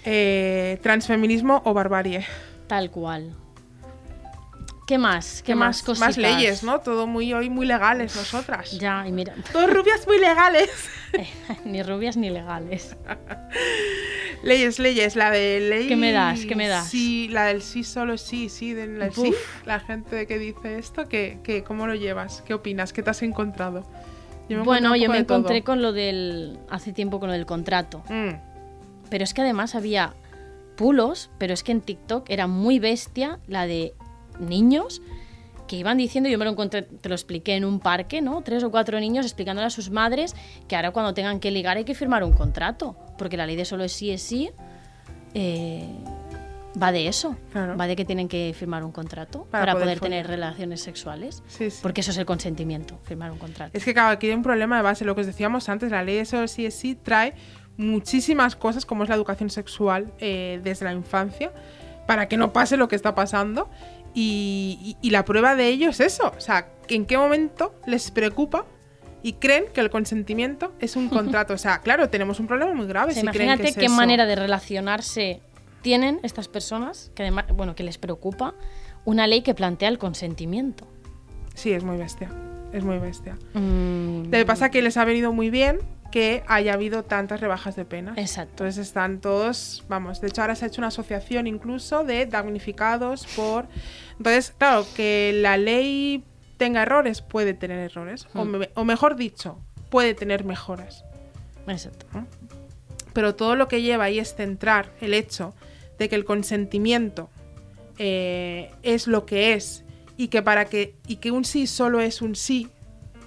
Eh, 0.07 0.79
transfeminismo 0.83 1.61
o 1.67 1.75
barbarie. 1.75 2.25
tal 2.67 2.91
cual. 2.91 3.35
¿Qué 4.87 4.99
más? 4.99 5.43
¿Qué, 5.43 5.53
¿Qué 5.53 5.55
más, 5.55 5.83
cositas? 5.83 6.09
Más 6.09 6.19
leyes, 6.19 6.63
¿no? 6.65 6.81
Todo 6.81 7.07
muy 7.07 7.33
hoy 7.33 7.49
muy 7.49 7.67
legales 7.67 8.17
nosotras. 8.17 8.73
Ya, 8.79 9.07
y 9.07 9.13
mira, 9.13 9.35
Dos 9.53 9.73
rubias 9.73 10.07
muy 10.07 10.19
legales. 10.19 10.69
ni 11.65 11.83
rubias 11.83 12.17
ni 12.17 12.31
legales. 12.31 12.97
leyes, 14.43 14.79
leyes. 14.79 15.17
La 15.17 15.31
de 15.31 15.61
ley. 15.61 15.89
¿Qué 15.89 15.97
me 15.97 16.13
das? 16.13 16.41
¿Qué 16.47 16.57
me 16.57 16.69
das? 16.69 16.89
Sí, 16.89 17.29
la 17.29 17.45
del 17.47 17.63
sí, 17.63 17.85
solo 17.85 18.19
sí, 18.19 18.49
sí, 18.49 18.75
del 18.75 18.99
del 18.99 19.13
sí. 19.15 19.33
La 19.65 19.81
gente 19.81 20.27
que 20.27 20.39
dice 20.39 20.79
esto, 20.79 21.09
¿qué, 21.09 21.39
qué, 21.45 21.63
¿cómo 21.63 21.87
lo 21.87 21.95
llevas? 21.95 22.43
¿Qué 22.47 22.55
opinas? 22.55 22.93
¿Qué 22.93 23.03
te 23.03 23.11
has 23.11 23.23
encontrado? 23.23 23.87
Yo 24.49 24.65
Bueno, 24.65 24.97
yo 24.97 25.09
me 25.09 25.19
de 25.19 25.25
todo. 25.25 25.39
encontré 25.39 25.63
con 25.63 25.81
lo 25.83 25.93
del. 25.93 26.59
hace 26.71 26.93
tiempo 26.93 27.21
con 27.21 27.29
lo 27.29 27.35
del 27.35 27.47
contrato. 27.47 28.03
Mm, 28.09 28.31
Pero 29.11 29.25
es 29.25 29.33
que 29.33 29.43
además 29.43 29.75
había 29.75 30.15
pulos, 30.77 31.31
pero 31.39 31.55
es 31.55 31.63
que 31.63 31.71
en 31.73 31.81
TikTok 31.83 32.29
era 32.29 32.47
muy 32.49 32.79
bestia 32.79 33.39
la 33.47 33.67
de 33.67 33.95
niños 34.41 35.03
que 35.67 35.77
iban 35.77 35.97
diciendo, 35.97 36.29
yo 36.29 36.39
me 36.39 36.45
lo 36.45 36.51
encontré, 36.51 36.83
te 36.83 37.09
lo 37.09 37.15
expliqué 37.15 37.57
en 37.57 37.65
un 37.65 37.81
parque, 37.81 38.21
¿no? 38.21 38.43
Tres 38.43 38.63
o 38.65 38.71
cuatro 38.71 38.99
niños 39.01 39.25
explicándole 39.25 39.67
a 39.67 39.71
sus 39.71 39.91
madres 39.91 40.35
que 40.69 40.77
ahora 40.77 40.91
cuando 40.91 41.15
tengan 41.15 41.41
que 41.41 41.51
ligar 41.51 41.77
hay 41.77 41.85
que 41.85 41.95
firmar 41.95 42.25
un 42.25 42.33
contrato, 42.33 42.97
porque 43.17 43.37
la 43.37 43.47
ley 43.47 43.57
de 43.57 43.65
solo 43.65 43.85
es 43.85 43.93
sí 43.93 44.11
es 44.11 44.23
sí 44.23 44.51
eh, 45.35 45.87
va 46.81 46.93
de 46.93 47.09
eso, 47.09 47.37
Claro. 47.53 47.77
va 47.77 47.87
de 47.87 47.97
que 47.97 48.05
tienen 48.05 48.29
que 48.29 48.55
firmar 48.59 48.85
un 48.85 48.93
contrato 48.93 49.45
Para 49.51 49.65
para, 49.67 49.73
poder 49.75 49.99
poder, 49.99 50.11
tener 50.11 50.27
relaciones 50.27 50.81
sexuales, 50.83 51.43
sí, 51.47 51.71
sí. 51.71 51.79
porque 51.83 52.01
eso 52.03 52.11
es 52.11 52.19
el 52.19 52.27
consentimiento, 52.27 52.99
firmar 53.03 53.31
un 53.31 53.39
contrato. 53.39 53.71
Es 53.77 53.85
que 53.85 53.95
claro, 53.95 54.11
aquí 54.11 54.29
hay 54.29 54.35
un 54.35 54.43
problema 54.43 54.77
de 54.77 54.83
base, 54.83 55.05
lo 55.05 55.15
que 55.15 55.23
os 55.23 55.27
decíamos 55.27 55.69
antes, 55.69 55.91
la 55.91 56.03
ley 56.03 56.17
de 56.17 56.25
solo 56.25 56.49
sí 56.49 56.67
es 56.67 56.75
sí 56.75 56.95
trae 56.95 57.35
muchísimas 57.79 58.57
cosas 58.57 58.85
como 58.85 59.03
es 59.05 59.09
la 59.09 59.15
educación 59.15 59.49
sexual 59.49 60.13
eh, 60.19 60.61
desde 60.63 60.85
la 60.85 60.93
infancia 60.93 61.51
para 62.07 62.29
que 62.29 62.37
no 62.37 62.53
pase 62.53 62.77
lo 62.77 62.89
que 62.89 62.97
está 62.97 63.15
pasando 63.15 63.71
y, 64.15 64.97
y- 65.01 65.07
y 65.07 65.11
la 65.11 65.25
prueba 65.25 65.55
de 65.57 65.69
ello 65.69 65.91
es 65.91 66.01
eso, 66.01 66.33
o 66.37 66.41
sea, 66.41 66.69
en 66.89 67.07
qué 67.07 67.17
momento 67.19 67.75
les 67.87 68.11
preocupa 68.11 68.67
y 69.23 69.35
creen 69.35 69.65
que 69.73 69.81
el 69.81 69.89
consentimiento 69.91 70.73
es 70.81 70.97
un 70.97 71.09
contrato, 71.09 71.55
o 71.55 71.59
sea, 71.59 71.81
claro, 71.81 72.09
tenemos 72.09 72.41
un 72.41 72.47
problema 72.47 72.75
muy 72.75 72.87
grave 72.87 73.13
O 73.13 73.15
sea, 73.15 73.23
si 73.23 73.27
creen 73.29 73.39
que 73.39 73.45
imagínate 73.45 73.69
es 73.71 73.77
qué 73.77 73.87
eso. 73.87 73.95
manera 73.95 74.27
de 74.27 74.35
relacionarse 74.37 75.41
tienen 75.83 76.21
estas 76.23 76.49
personas, 76.49 77.11
que 77.15 77.23
además, 77.23 77.47
bueno, 77.55 77.75
que 77.75 77.83
les 77.83 77.99
preocupa 77.99 78.55
una 79.05 79.27
ley 79.27 79.43
que 79.43 79.53
plantea 79.55 79.89
el 79.89 79.99
consentimiento. 79.99 80.87
Sí, 81.55 81.73
es 81.73 81.83
muy 81.83 81.97
bestia, 81.97 82.31
es 82.73 82.85
muy 82.85 82.99
bestia. 82.99 83.37
Mm, 83.55 84.25
Lo 84.27 84.31
que 84.31 84.47
pasa 84.47 84.67
es 84.67 84.71
que 84.73 84.81
les 84.83 84.97
ha 84.97 85.05
venido 85.05 85.33
muy 85.33 85.51
bien 85.51 85.79
que 86.13 86.45
haya 86.47 86.75
habido 86.75 87.03
tantas 87.03 87.41
rebajas 87.41 87.75
de 87.75 87.85
penas. 87.85 88.17
Exacto. 88.19 88.63
Entonces 88.65 88.87
están 88.87 89.21
todos, 89.21 89.83
vamos, 89.89 90.21
de 90.21 90.29
hecho 90.29 90.43
ahora 90.43 90.55
se 90.55 90.65
ha 90.65 90.69
hecho 90.69 90.81
una 90.81 90.89
asociación 90.89 91.49
incluso 91.49 92.05
de 92.05 92.27
damnificados 92.27 93.27
por... 93.35 93.67
Entonces, 94.19 94.55
claro, 94.57 94.87
que 94.95 95.33
la 95.35 95.57
ley 95.57 96.23
tenga 96.59 96.83
errores, 96.83 97.23
puede 97.23 97.55
tener 97.55 97.79
errores. 97.79 98.29
O, 98.35 98.45
Hmm. 98.45 98.49
me- 98.59 98.71
o 98.75 98.85
mejor 98.85 99.17
dicho, 99.17 99.59
puede 99.91 100.15
tener 100.15 100.45
mejoras. 100.45 101.05
Exacto. 101.67 102.07
Pero 103.13 103.35
todo 103.35 103.57
lo 103.57 103.67
que 103.69 103.83
lleva 103.83 104.05
ahí 104.05 104.19
es 104.21 104.35
centrar 104.37 104.93
el 105.01 105.13
hecho 105.15 105.55
de 105.99 106.09
que 106.09 106.15
el 106.15 106.25
consentimiento 106.25 107.29
eh, 107.99 108.71
es 108.83 109.07
lo 109.07 109.27
que 109.27 109.53
es 109.55 109.85
y 110.17 110.29
que 110.29 110.43
para 110.43 110.65
que 110.65 110.95
y 111.07 111.17
que 111.17 111.31
un 111.31 111.45
sí 111.45 111.67
solo 111.67 112.01
es 112.01 112.23
un 112.23 112.35
sí, 112.37 112.69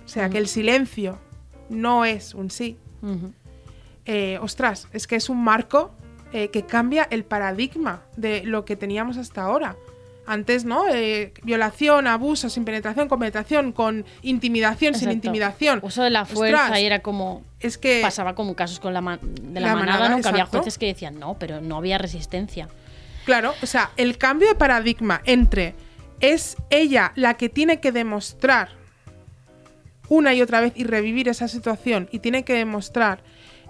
o 0.06 0.08
sea, 0.08 0.28
Mm. 0.28 0.32
que 0.32 0.38
el 0.39 0.48
silencio 0.48 1.19
no 1.69 2.06
es 2.06 2.34
un 2.34 2.49
sí. 2.49 2.78
Eh, 4.06 4.38
ostras, 4.41 4.88
es 4.93 5.08
que 5.08 5.15
es 5.15 5.30
un 5.30 5.43
marco 5.43 5.91
eh, 6.34 6.49
que 6.49 6.63
cambia 6.63 7.08
el 7.10 7.23
paradigma 7.23 8.01
de 8.17 8.43
lo 8.43 8.65
que 8.65 8.75
teníamos 8.75 9.17
hasta 9.17 9.43
ahora. 9.43 9.75
Antes, 10.28 10.65
¿no? 10.65 10.88
Eh, 10.89 11.34
violación, 11.43 12.08
abuso, 12.08 12.49
sin 12.49 12.65
penetración, 12.65 13.08
con 13.08 13.19
penetración, 13.19 13.71
con 13.71 14.06
intimidación, 14.23 14.95
sin 14.95 15.12
intimidación. 15.12 15.80
Uso 15.84 16.01
de 16.01 16.10
la 16.10 16.25
fuerza 16.25 16.63
Ostras, 16.63 16.80
y 16.80 16.86
era 16.86 16.99
como. 16.99 17.43
Es 17.60 17.78
que 17.78 18.01
Pasaba 18.01 18.34
como 18.34 18.56
casos 18.56 18.80
con 18.80 18.93
la, 18.93 19.19
de 19.21 19.60
la, 19.60 19.67
La 19.67 19.75
manada, 19.75 19.99
manada, 19.99 20.10
¿no? 20.10 20.21
Que 20.21 20.28
había 20.28 20.45
jueces 20.47 20.80
que 20.80 20.88
decían 20.88 21.19
no, 21.19 21.38
pero 21.38 21.62
no 21.62 21.78
había 21.78 21.99
resistencia. 21.99 22.67
Claro, 23.25 23.54
o 23.62 23.65
sea, 23.65 23.91
el 23.97 24.17
cambio 24.17 24.47
de 24.47 24.56
paradigma 24.56 25.21
entre 25.25 25.75
es 26.19 26.58
ella 26.69 27.12
la 27.15 27.36
que 27.36 27.49
tiene 27.49 27.80
que 27.80 27.91
demostrar 27.91 28.69
una 30.09 30.33
y 30.33 30.41
otra 30.41 30.61
vez 30.61 30.73
y 30.75 30.83
revivir 30.83 31.29
esa 31.29 31.47
situación 31.47 32.07
y 32.11 32.19
tiene 32.19 32.43
que 32.43 32.53
demostrar 32.53 33.23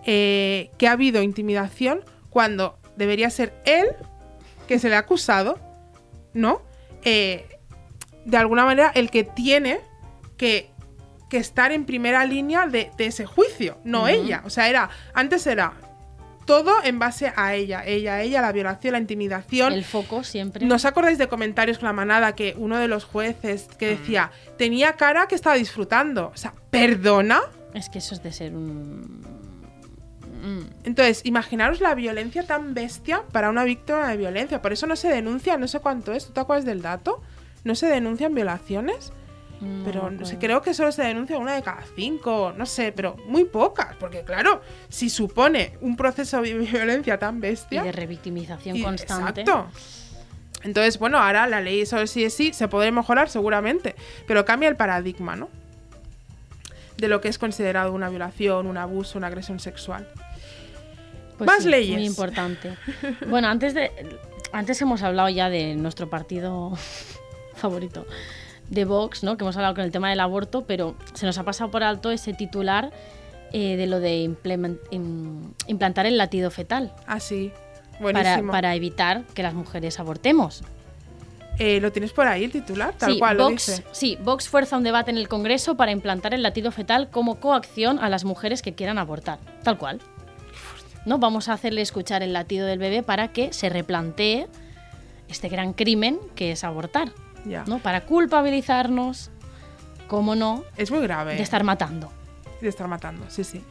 eh, 0.05 0.69
que 0.77 0.87
ha 0.87 0.91
habido 0.91 1.21
intimidación 1.21 2.01
cuando 2.29 2.77
debería 2.95 3.29
ser 3.29 3.53
él 3.65 3.87
que 4.67 4.79
se 4.79 4.89
le 4.89 4.95
ha 4.95 4.99
acusado, 4.99 5.59
¿no? 6.33 6.61
Eh, 7.03 7.47
de 8.25 8.37
alguna 8.37 8.65
manera 8.65 8.91
el 8.95 9.11
que 9.11 9.23
tiene 9.23 9.79
que 10.37 10.73
que 11.29 11.37
estar 11.37 11.71
en 11.71 11.85
primera 11.85 12.25
línea 12.25 12.67
de, 12.67 12.91
de 12.97 13.07
ese 13.07 13.25
juicio, 13.25 13.79
no 13.83 14.07
ella. 14.07 14.41
O 14.45 14.49
sea, 14.49 14.69
era, 14.69 14.89
antes 15.13 15.47
era 15.47 15.73
todo 16.45 16.83
en 16.83 16.99
base 16.99 17.33
a 17.35 17.55
ella, 17.55 17.83
ella, 17.85 18.21
ella, 18.21 18.41
la 18.41 18.51
violación, 18.51 18.93
la 18.93 18.99
intimidación. 18.99 19.73
El 19.73 19.83
foco 19.83 20.23
siempre. 20.23 20.65
¿No 20.65 20.75
os 20.75 20.85
acordáis 20.85 21.17
de 21.17 21.27
comentarios 21.27 21.79
con 21.79 21.87
la 21.87 21.93
manada 21.93 22.35
que 22.35 22.55
uno 22.57 22.77
de 22.77 22.87
los 22.87 23.03
jueces 23.03 23.67
que 23.77 23.87
decía, 23.87 24.31
tenía 24.57 24.93
cara 24.93 25.27
que 25.27 25.35
estaba 25.35 25.55
disfrutando? 25.55 26.31
O 26.33 26.37
sea, 26.37 26.53
¿perdona? 26.69 27.41
Es 27.73 27.89
que 27.89 27.97
eso 27.97 28.15
es 28.15 28.23
de 28.23 28.31
ser 28.31 28.55
un. 28.55 29.21
Mm. 30.43 30.85
Entonces, 30.85 31.21
imaginaros 31.25 31.81
la 31.81 31.95
violencia 31.95 32.43
tan 32.43 32.73
bestia 32.73 33.23
para 33.31 33.49
una 33.49 33.63
víctima 33.63 34.07
de 34.07 34.17
violencia. 34.17 34.61
Por 34.61 34.71
eso 34.73 34.85
no 34.87 34.95
se 34.95 35.09
denuncia, 35.09 35.57
no 35.57 35.67
sé 35.67 35.79
cuánto 35.79 36.13
es. 36.13 36.27
¿Tú 36.27 36.33
te 36.33 36.39
acuerdas 36.39 36.65
del 36.65 36.81
dato? 36.81 37.21
No 37.63 37.73
se 37.73 37.87
denuncian 37.87 38.35
violaciones, 38.35 39.11
No 39.61 39.85
pero 39.85 40.11
no 40.11 40.25
sé, 40.25 40.37
creo 40.37 40.61
que 40.61 40.73
solo 40.73 40.91
se 40.91 41.03
denuncia 41.03 41.37
una 41.37 41.55
de 41.55 41.63
cada 41.63 41.83
cinco, 41.95 42.53
no 42.57 42.65
sé, 42.65 42.91
pero 42.91 43.15
muy 43.27 43.45
pocas. 43.45 43.95
Porque 43.97 44.23
claro, 44.23 44.61
si 44.89 45.09
supone 45.09 45.77
un 45.81 45.95
proceso 45.95 46.41
de 46.41 46.53
violencia 46.57 47.17
tan 47.17 47.37
Y 47.37 47.41
bestia... 47.41 47.83
de 47.83 47.91
revictimización 47.91 48.75
y- 48.75 48.81
constante. 48.83 49.41
Exacto. 49.41 49.67
Entonces, 50.63 50.97
bueno, 50.97 51.19
ahora 51.19 51.45
la 51.47 51.61
ley 51.61 51.85
sobre 51.85 52.07
sí 52.07 52.23
es 52.23 52.33
sí 52.33 52.51
se 52.51 52.67
podría 52.67 52.91
mejorar 52.91 53.29
seguramente, 53.29 53.95
pero 54.27 54.43
cambia 54.45 54.67
el 54.67 54.75
paradigma, 54.75 55.35
¿no? 55.35 55.47
De 56.97 57.07
lo 57.07 57.21
que 57.21 57.27
es 57.27 57.37
considerado 57.37 57.91
una 57.93 58.09
violación, 58.09 58.65
un 58.67 58.77
abuso, 58.77 59.17
una 59.17 59.27
agresión 59.27 59.59
sexual. 59.59 60.07
Pues 61.37 61.47
Más 61.47 61.63
sí, 61.63 61.69
leyes. 61.69 61.95
Muy 61.97 62.05
importante. 62.05 62.75
Bueno, 63.27 63.47
antes 63.47 63.73
de. 63.73 63.91
Antes 64.53 64.81
hemos 64.81 65.03
hablado 65.03 65.27
ya 65.29 65.49
de 65.49 65.75
nuestro 65.75 66.09
partido 66.09 66.73
favorito, 67.55 68.05
de 68.69 68.85
Vox, 68.85 69.23
¿no? 69.23 69.37
Que 69.37 69.43
hemos 69.43 69.55
hablado 69.55 69.75
con 69.75 69.83
el 69.83 69.91
tema 69.91 70.09
del 70.09 70.19
aborto, 70.19 70.63
pero 70.65 70.95
se 71.13 71.25
nos 71.25 71.37
ha 71.37 71.43
pasado 71.43 71.69
por 71.71 71.83
alto 71.83 72.11
ese 72.11 72.33
titular 72.33 72.91
eh, 73.53 73.75
de 73.77 73.87
lo 73.87 73.99
de 73.99 74.25
im- 74.25 75.49
implantar 75.67 76.05
el 76.05 76.17
latido 76.17 76.49
fetal 76.51 76.93
Así. 77.07 77.51
para, 78.01 78.01
Buenísimo. 78.01 78.51
para 78.51 78.75
evitar 78.75 79.23
que 79.33 79.43
las 79.43 79.53
mujeres 79.53 79.99
abortemos. 79.99 80.63
Eh, 81.57 81.79
¿Lo 81.79 81.91
tienes 81.93 82.11
por 82.11 82.27
ahí 82.27 82.43
el 82.43 82.51
titular? 82.51 82.93
Tal 82.97 83.13
sí, 83.13 83.19
cual 83.19 83.37
lo 83.37 83.49
Vox, 83.49 83.67
dice. 83.67 83.83
sí, 83.93 84.17
Vox 84.21 84.49
fuerza 84.49 84.75
un 84.75 84.83
debate 84.83 85.11
en 85.11 85.17
el 85.17 85.29
Congreso 85.29 85.75
para 85.77 85.91
implantar 85.91 86.33
el 86.33 86.43
latido 86.43 86.69
fetal 86.71 87.09
como 87.09 87.39
coacción 87.39 87.97
a 87.99 88.09
las 88.09 88.25
mujeres 88.25 88.61
que 88.61 88.73
quieran 88.73 88.97
abortar. 88.97 89.39
Tal 89.63 89.77
cual. 89.77 90.01
¿No? 91.05 91.17
Vamos 91.19 91.47
a 91.47 91.53
hacerle 91.53 91.81
escuchar 91.81 92.23
el 92.23 92.33
latido 92.33 92.65
del 92.67 92.79
bebé 92.79 93.03
para 93.03 93.29
que 93.29 93.53
se 93.53 93.69
replantee 93.69 94.47
este 95.29 95.47
gran 95.47 95.71
crimen 95.73 96.19
que 96.35 96.51
es 96.51 96.63
abortar. 96.65 97.13
Ya. 97.45 97.63
¿no? 97.67 97.79
Para 97.79 98.05
culpabilizarnos, 98.05 99.31
cómo 100.07 100.35
no, 100.35 100.63
Es 100.77 100.91
muy 100.91 101.01
grave. 101.01 101.35
de 101.35 101.43
estar 101.43 101.63
matando. 101.63 102.11
de 102.61 102.69
estar 102.69 102.87
matando, 102.87 103.25
sí, 103.29 103.43
sí. 103.43 103.63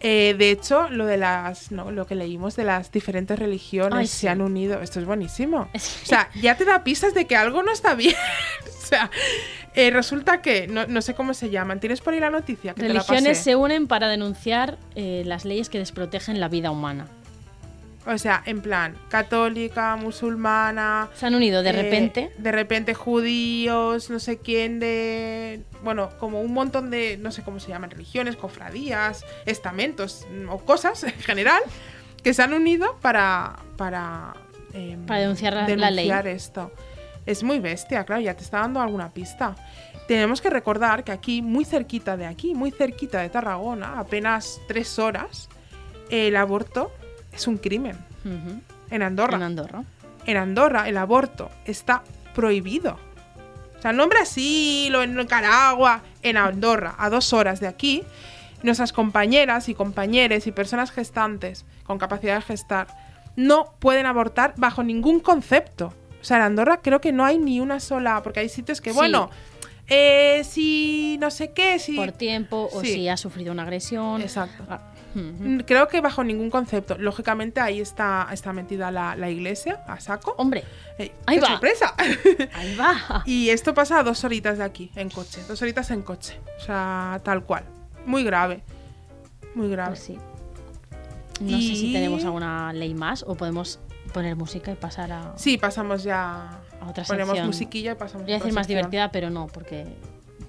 Eh, 0.00 0.34
de 0.38 0.50
hecho, 0.50 0.88
lo 0.90 1.06
de 1.06 1.16
las, 1.16 1.72
no, 1.72 1.90
lo 1.90 2.06
que 2.06 2.14
leímos 2.14 2.54
de 2.54 2.64
las 2.64 2.92
diferentes 2.92 3.38
religiones 3.38 3.98
Ay, 3.98 4.06
se 4.06 4.28
han 4.28 4.42
unido. 4.42 4.82
Esto 4.82 5.00
es 5.00 5.06
buenísimo. 5.06 5.68
O 5.74 6.06
sea, 6.06 6.28
ya 6.34 6.56
te 6.56 6.64
da 6.64 6.84
pistas 6.84 7.14
de 7.14 7.26
que 7.26 7.36
algo 7.36 7.62
no 7.62 7.72
está 7.72 7.94
bien. 7.94 8.14
o 8.66 8.86
sea, 8.86 9.10
eh, 9.74 9.90
resulta 9.90 10.42
que 10.42 10.68
no, 10.68 10.86
no 10.86 11.00
sé 11.02 11.14
cómo 11.14 11.34
se 11.34 11.50
llaman. 11.50 11.80
¿Tienes 11.80 12.00
por 12.00 12.14
ahí 12.14 12.20
la 12.20 12.30
noticia? 12.30 12.74
Que 12.74 12.82
te 12.82 12.88
la 12.88 12.94
Religiones 12.94 13.38
pasé? 13.38 13.42
se 13.42 13.56
unen 13.56 13.86
para 13.88 14.08
denunciar 14.08 14.78
eh, 14.94 15.22
las 15.24 15.44
leyes 15.44 15.68
que 15.70 15.78
desprotegen 15.78 16.38
la 16.40 16.48
vida 16.48 16.70
humana. 16.70 17.06
O 18.08 18.18
sea, 18.18 18.42
en 18.46 18.60
plan, 18.62 18.96
católica, 19.08 19.96
musulmana. 19.96 21.08
Se 21.14 21.26
han 21.26 21.34
unido 21.34 21.62
de 21.64 21.70
eh, 21.70 21.72
repente. 21.72 22.32
de 22.38 22.52
repente 22.52 22.94
judíos, 22.94 24.10
no 24.10 24.18
sé 24.20 24.38
quién 24.38 24.78
de. 24.78 25.62
Bueno, 25.82 26.10
como 26.18 26.40
un 26.40 26.52
montón 26.52 26.90
de. 26.90 27.16
No 27.16 27.32
sé 27.32 27.42
cómo 27.42 27.58
se 27.58 27.68
llaman, 27.68 27.90
religiones, 27.90 28.36
cofradías, 28.36 29.24
estamentos 29.44 30.26
mm, 30.30 30.48
o 30.50 30.58
cosas 30.64 31.02
en 31.04 31.12
general 31.14 31.60
que 32.22 32.32
se 32.32 32.42
han 32.42 32.52
unido 32.54 32.96
para. 33.02 33.56
Para, 33.76 34.34
em, 34.72 35.04
Para 35.06 35.20
denunciar 35.20 35.54
la- 35.54 35.62
la 35.68 35.90
ley. 35.90 36.06
denunciar 36.06 36.26
esto. 36.28 36.72
Es 37.26 37.42
muy 37.42 37.58
bestia, 37.58 38.04
claro, 38.04 38.22
ya 38.22 38.34
te 38.34 38.44
está 38.44 38.60
dando 38.60 38.80
alguna 38.80 39.10
pista. 39.12 39.56
Tenemos 40.06 40.40
que 40.40 40.48
recordar 40.48 41.02
que 41.02 41.10
aquí, 41.10 41.42
muy 41.42 41.64
cerquita 41.64 42.16
de 42.16 42.26
aquí, 42.26 42.54
muy 42.54 42.70
cerquita 42.70 43.20
de 43.20 43.28
Tarragona, 43.30 43.98
apenas 43.98 44.60
tres 44.68 45.00
horas, 45.00 45.48
el 46.08 46.36
aborto 46.36 46.92
es 47.36 47.46
un 47.46 47.58
crimen. 47.58 47.96
Ujú, 48.24 48.60
En 48.90 49.02
Andorra 49.02 49.36
En 49.36 49.42
Andorra. 49.42 49.82
en 50.26 50.36
Andorra 50.36 50.88
el 50.88 50.96
aborto 50.96 51.50
está 51.64 52.02
prohibido. 52.34 52.98
O 53.78 53.82
sea, 53.82 53.92
no 53.92 54.04
en 54.04 54.08
Brasil 54.08 54.94
o 54.94 55.02
en 55.02 55.14
Nicaragua, 55.16 56.00
en 56.22 56.36
Andorra, 56.36 56.94
a 56.98 57.10
dos 57.10 57.32
horas 57.32 57.60
de 57.60 57.68
aquí, 57.68 58.02
nuestras 58.62 58.92
compañeras 58.92 59.68
y 59.68 59.74
compañeros 59.74 60.46
y 60.46 60.52
personas 60.52 60.90
gestantes 60.90 61.64
con 61.84 61.98
capacidad 61.98 62.36
de 62.36 62.42
gestar 62.42 62.86
no 63.36 63.74
pueden 63.78 64.06
abortar 64.06 64.54
bajo 64.56 64.82
ningún 64.82 65.20
concepto. 65.20 65.92
O 66.20 66.24
sea, 66.24 66.38
en 66.38 66.42
Andorra 66.44 66.80
creo 66.82 67.00
que 67.02 67.12
no 67.12 67.24
hay 67.24 67.38
ni 67.38 67.60
una 67.60 67.78
sola, 67.80 68.22
porque 68.22 68.40
hay 68.40 68.48
sitios 68.48 68.80
que, 68.80 68.90
Sí. 68.90 68.96
bueno, 68.96 69.30
eh, 69.88 70.42
si 70.44 71.18
no 71.20 71.30
sé 71.30 71.52
qué, 71.52 71.78
si... 71.78 71.94
Por 71.96 72.12
tiempo 72.12 72.68
o 72.72 72.80
Sí. 72.80 72.94
si 72.94 73.08
ha 73.08 73.16
sufrido 73.18 73.52
una 73.52 73.62
agresión. 73.62 74.22
Exacto. 74.22 74.64
Ah, 74.70 74.80
Mm, 75.20 75.60
Creo 75.66 75.88
que 75.88 76.00
bajo 76.00 76.22
ningún 76.24 76.50
concepto. 76.50 76.96
Lógicamente 76.98 77.60
ahí 77.60 77.80
está, 77.80 78.28
está 78.32 78.52
metida 78.52 78.90
la, 78.90 79.16
la 79.16 79.30
iglesia 79.30 79.82
a 79.86 79.98
saco. 80.00 80.34
Hombre, 80.38 80.64
Eh, 80.98 81.12
ahí 81.26 81.36
¡qué 81.36 81.42
va. 81.42 81.48
sorpresa! 81.48 81.94
ahí 82.54 82.76
va. 82.76 83.22
Y 83.24 83.48
esto 83.50 83.72
pasa 83.74 83.98
a 84.00 84.02
dos 84.02 84.22
horitas 84.24 84.58
de 84.58 84.64
aquí, 84.64 84.90
en 84.94 85.08
coche. 85.10 85.40
Dos 85.48 85.60
horitas 85.62 85.90
en 85.90 86.02
coche. 86.02 86.38
O 86.58 86.60
sea, 86.64 87.20
tal 87.24 87.44
cual. 87.44 87.64
Muy 88.04 88.24
grave. 88.24 88.62
Muy 89.54 89.68
grave. 89.70 89.90
Pues 89.90 90.00
sí. 90.00 90.18
No 91.40 91.50
sé 91.58 91.62
si 91.74 91.92
tenemos 91.92 92.24
alguna 92.24 92.72
ley 92.72 92.94
más 92.94 93.22
o 93.26 93.34
podemos 93.34 93.78
poner 94.12 94.36
música 94.36 94.70
y 94.72 94.74
pasar 94.76 95.12
a, 95.12 95.32
Sí, 95.36 95.58
pasamos 95.58 96.02
ya. 96.02 96.60
a 96.80 96.88
otra 96.88 97.04
Ponemos 97.04 97.30
sección. 97.30 97.46
musiquilla 97.46 97.92
y 97.92 97.94
pasamos 97.94 98.24
Voy 98.24 98.32
a 98.32 98.36
decir 98.38 98.52
más 98.54 98.66
sección. 98.66 98.78
divertida, 98.90 99.10
pero 99.12 99.28
no, 99.30 99.46
porque 99.48 99.86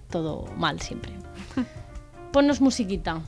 todo 0.10 0.45
mal 0.56 0.80
siempre. 0.82 1.12
Ponnos 2.32 2.62
musiquita. 2.62 3.21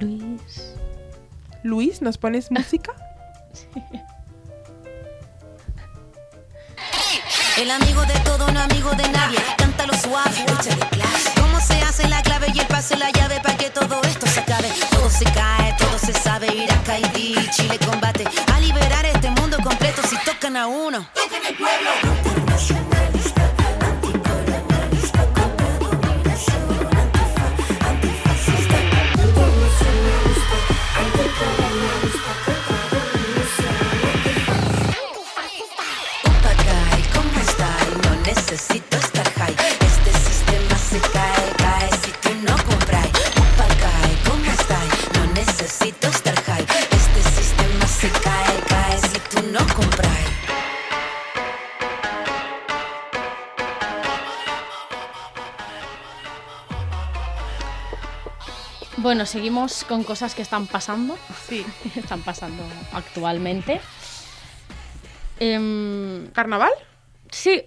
Luis. 0.00 0.74
Luis, 1.62 2.02
¿nos 2.02 2.18
pones 2.18 2.50
música? 2.50 2.92
El 7.56 7.70
amigo 7.70 8.04
de 8.04 8.12
todo, 8.20 8.50
no 8.52 8.60
amigo 8.60 8.90
de 8.90 9.08
nadie. 9.08 9.38
Cántalo 9.56 9.94
suave, 9.94 10.36
échale 10.42 10.86
clase. 10.90 11.40
¿Cómo 11.40 11.58
se 11.58 11.80
hace 11.80 12.06
la 12.06 12.20
clave 12.20 12.48
y 12.54 12.58
el 12.58 12.66
pase 12.66 12.98
la 12.98 13.10
llave 13.10 13.40
para 13.42 13.56
que 13.56 13.70
todo 13.70 14.02
esto 14.02 14.26
se 14.26 14.40
acabe? 14.40 14.68
Todo 14.90 15.08
se 15.08 15.24
cae, 15.24 15.74
todo 15.78 15.98
se 15.98 16.12
sabe. 16.12 16.54
Irak, 16.54 16.86
Haití, 16.86 17.34
Chile 17.52 17.78
combate. 17.78 18.24
A 18.52 18.60
liberar 18.60 19.06
este 19.06 19.30
mundo 19.30 19.56
completo 19.62 20.02
si 20.06 20.18
tocan 20.18 20.54
a 20.56 20.66
uno. 20.66 21.08
Upacay, 21.14 22.35
Bueno, 59.26 59.32
seguimos 59.32 59.82
con 59.82 60.04
cosas 60.04 60.36
que 60.36 60.42
están 60.42 60.68
pasando. 60.68 61.18
Sí. 61.48 61.66
están 61.96 62.22
pasando 62.22 62.62
actualmente. 62.92 63.80
Em, 65.40 66.28
¿Carnaval? 66.28 66.70
sí, 67.28 67.64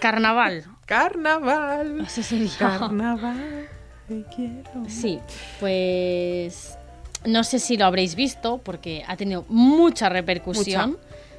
carnaval. 0.00 0.64
Carnaval. 0.86 2.08
Sería. 2.08 2.56
Carnaval. 2.56 3.68
Te 4.06 4.24
quiero. 4.32 4.84
Sí, 4.86 5.18
pues 5.58 6.78
no 7.24 7.42
sé 7.42 7.58
si 7.58 7.76
lo 7.76 7.86
habréis 7.86 8.14
visto 8.14 8.58
porque 8.58 9.02
ha 9.08 9.16
tenido 9.16 9.44
mucha 9.48 10.08
repercusión, 10.08 10.98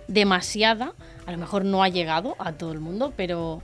demasiada. 0.10 0.92
A 1.26 1.32
lo 1.32 1.38
mejor 1.38 1.64
no 1.64 1.84
ha 1.84 1.88
llegado 1.88 2.36
a 2.38 2.52
todo 2.52 2.74
el 2.74 2.82
mundo, 2.82 3.14
pero 3.16 3.64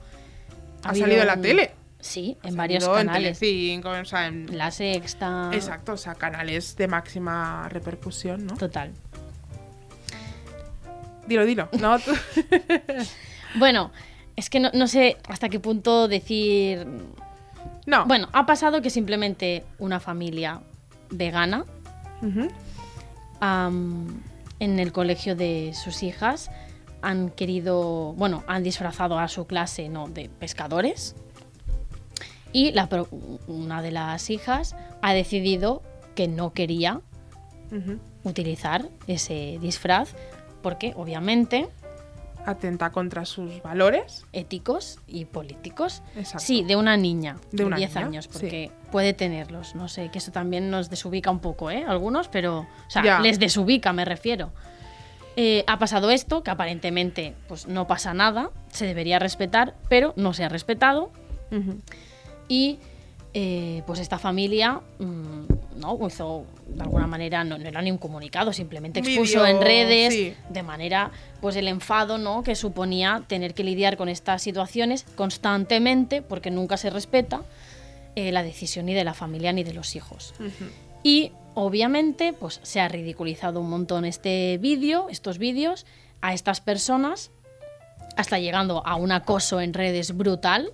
Ha 0.81 0.91
habido 0.91 1.07
salido 1.07 1.21
en 1.23 1.27
la 1.27 1.41
tele. 1.41 1.71
Sí, 1.99 2.37
en 2.43 2.55
varios 2.55 2.87
canales. 2.87 3.37
En 3.37 3.39
Telecinco, 3.39 3.89
o 3.89 4.05
sea, 4.05 4.27
en- 4.27 4.57
La 4.57 4.71
Sexta. 4.71 5.49
Exacto, 5.53 5.93
o 5.93 5.97
sea, 5.97 6.15
canales 6.15 6.75
de 6.77 6.87
máxima 6.87 7.67
repercusión, 7.69 8.45
¿no? 8.45 8.55
Total. 8.55 8.91
Dilo, 11.27 11.45
dilo. 11.45 11.69
No, 11.79 11.99
tú- 11.99 12.11
Bueno, 13.55 13.91
Es 14.35 14.49
que 14.49 14.61
no, 14.61 14.69
no 14.73 14.87
sé 14.87 15.17
hasta 15.27 15.49
qué 15.49 15.59
punto 15.59 16.07
decir. 16.07 16.87
No. 17.85 18.05
Bueno, 18.05 18.29
ha 18.31 18.45
pasado 18.45 18.81
que 18.81 18.89
simplemente 18.89 19.65
una 19.79 19.99
familia 19.99 20.61
vegana 21.09 21.65
en 23.41 24.79
el 24.79 24.91
colegio 24.93 25.35
de 25.35 25.73
sus 25.73 26.03
hijas 26.03 26.49
han 27.01 27.29
querido, 27.31 28.13
bueno, 28.13 28.43
han 28.47 28.63
disfrazado 28.63 29.19
a 29.19 29.27
su 29.27 29.45
clase 29.47 29.89
¿no? 29.89 30.07
de 30.07 30.29
pescadores 30.29 31.15
y 32.53 32.71
la 32.71 32.87
pro- 32.87 33.07
una 33.47 33.81
de 33.81 33.91
las 33.91 34.29
hijas 34.29 34.75
ha 35.01 35.13
decidido 35.13 35.81
que 36.15 36.27
no 36.27 36.53
quería 36.53 37.01
utilizar 38.23 38.87
ese 39.07 39.57
disfraz 39.61 40.15
porque 40.61 40.93
obviamente 40.95 41.69
Atenta 42.45 42.91
contra 42.91 43.25
sus 43.25 43.61
valores. 43.61 44.25
éticos 44.33 44.97
y 45.07 45.25
políticos. 45.25 46.01
Exacto. 46.15 46.39
Sí, 46.39 46.63
de 46.63 46.75
una 46.77 46.95
niña 46.97 47.35
De 47.51 47.57
de, 47.59 47.65
una 47.65 47.75
10 47.77 47.89
niña, 47.95 48.05
años, 48.07 48.25
sí. 48.25 48.29
porque 48.31 48.71
puede 48.91 49.13
tenerlos. 49.13 49.75
No 49.75 49.87
sé, 49.87 50.09
que 50.09 50.17
eso 50.17 50.31
también 50.31 50.69
nos 50.71 50.89
desubica 50.89 51.29
un 51.31 51.39
poco, 51.39 51.69
¿eh? 51.69 51.83
Algunos, 51.85 52.27
pero. 52.29 52.59
O 52.61 52.67
sea, 52.89 53.03
Ya. 53.03 53.19
les 53.19 53.39
desubica, 53.39 53.93
me 53.93 54.05
refiero. 54.05 54.51
Eh, 55.35 55.63
ha 55.67 55.77
pasado 55.79 56.09
esto, 56.11 56.41
que 56.41 56.49
aparentemente 56.49 57.35
pues 57.47 57.67
no 57.67 57.87
pasa 57.87 58.13
nada, 58.13 58.49
se 58.71 58.85
debería 58.85 59.19
respetar, 59.19 59.75
pero 59.89 60.13
no 60.15 60.33
se 60.33 60.43
ha 60.45 60.49
respetado. 60.49 61.11
Y 62.49 62.79
eh, 63.33 63.83
pues 63.87 63.99
esta 63.99 64.17
familia 64.19 64.81
mm, 64.97 65.79
no 65.79 65.97
hizo 66.07 66.45
de 66.67 66.81
alguna 66.81 67.07
manera, 67.07 67.43
no, 67.43 67.57
no 67.57 67.67
era 67.67 67.81
ni 67.81 67.91
un 67.91 67.97
comunicado, 67.97 68.51
simplemente 68.51 68.99
expuso 68.99 69.43
vídeo, 69.43 69.45
en 69.45 69.61
redes 69.61 70.13
sí. 70.13 70.33
de 70.49 70.63
manera 70.63 71.11
pues 71.39 71.55
el 71.55 71.67
enfado 71.67 72.17
¿no? 72.17 72.43
que 72.43 72.55
suponía 72.55 73.23
tener 73.27 73.53
que 73.53 73.63
lidiar 73.63 73.95
con 73.95 74.09
estas 74.09 74.41
situaciones 74.41 75.05
constantemente 75.15 76.21
porque 76.21 76.51
nunca 76.51 76.75
se 76.75 76.89
respeta 76.89 77.43
eh, 78.15 78.31
la 78.31 78.43
decisión 78.43 78.87
ni 78.87 78.93
de 78.93 79.03
la 79.03 79.13
familia 79.13 79.53
ni 79.53 79.63
de 79.63 79.73
los 79.73 79.95
hijos. 79.95 80.33
Ujú. 80.39 80.69
Y 81.03 81.31
obviamente, 81.53 82.33
pues 82.33 82.59
se 82.63 82.81
ha 82.81 82.87
ridiculizado 82.87 83.61
un 83.61 83.69
montón 83.69 84.05
este 84.05 84.57
vídeo, 84.57 85.07
estos 85.09 85.37
vídeos, 85.37 85.85
a 86.21 86.33
estas 86.33 86.61
personas, 86.61 87.31
hasta 88.17 88.39
llegando 88.39 88.85
a 88.85 88.95
un 88.95 89.11
acoso 89.11 89.61
en 89.61 89.73
redes 89.73 90.17
brutal, 90.17 90.73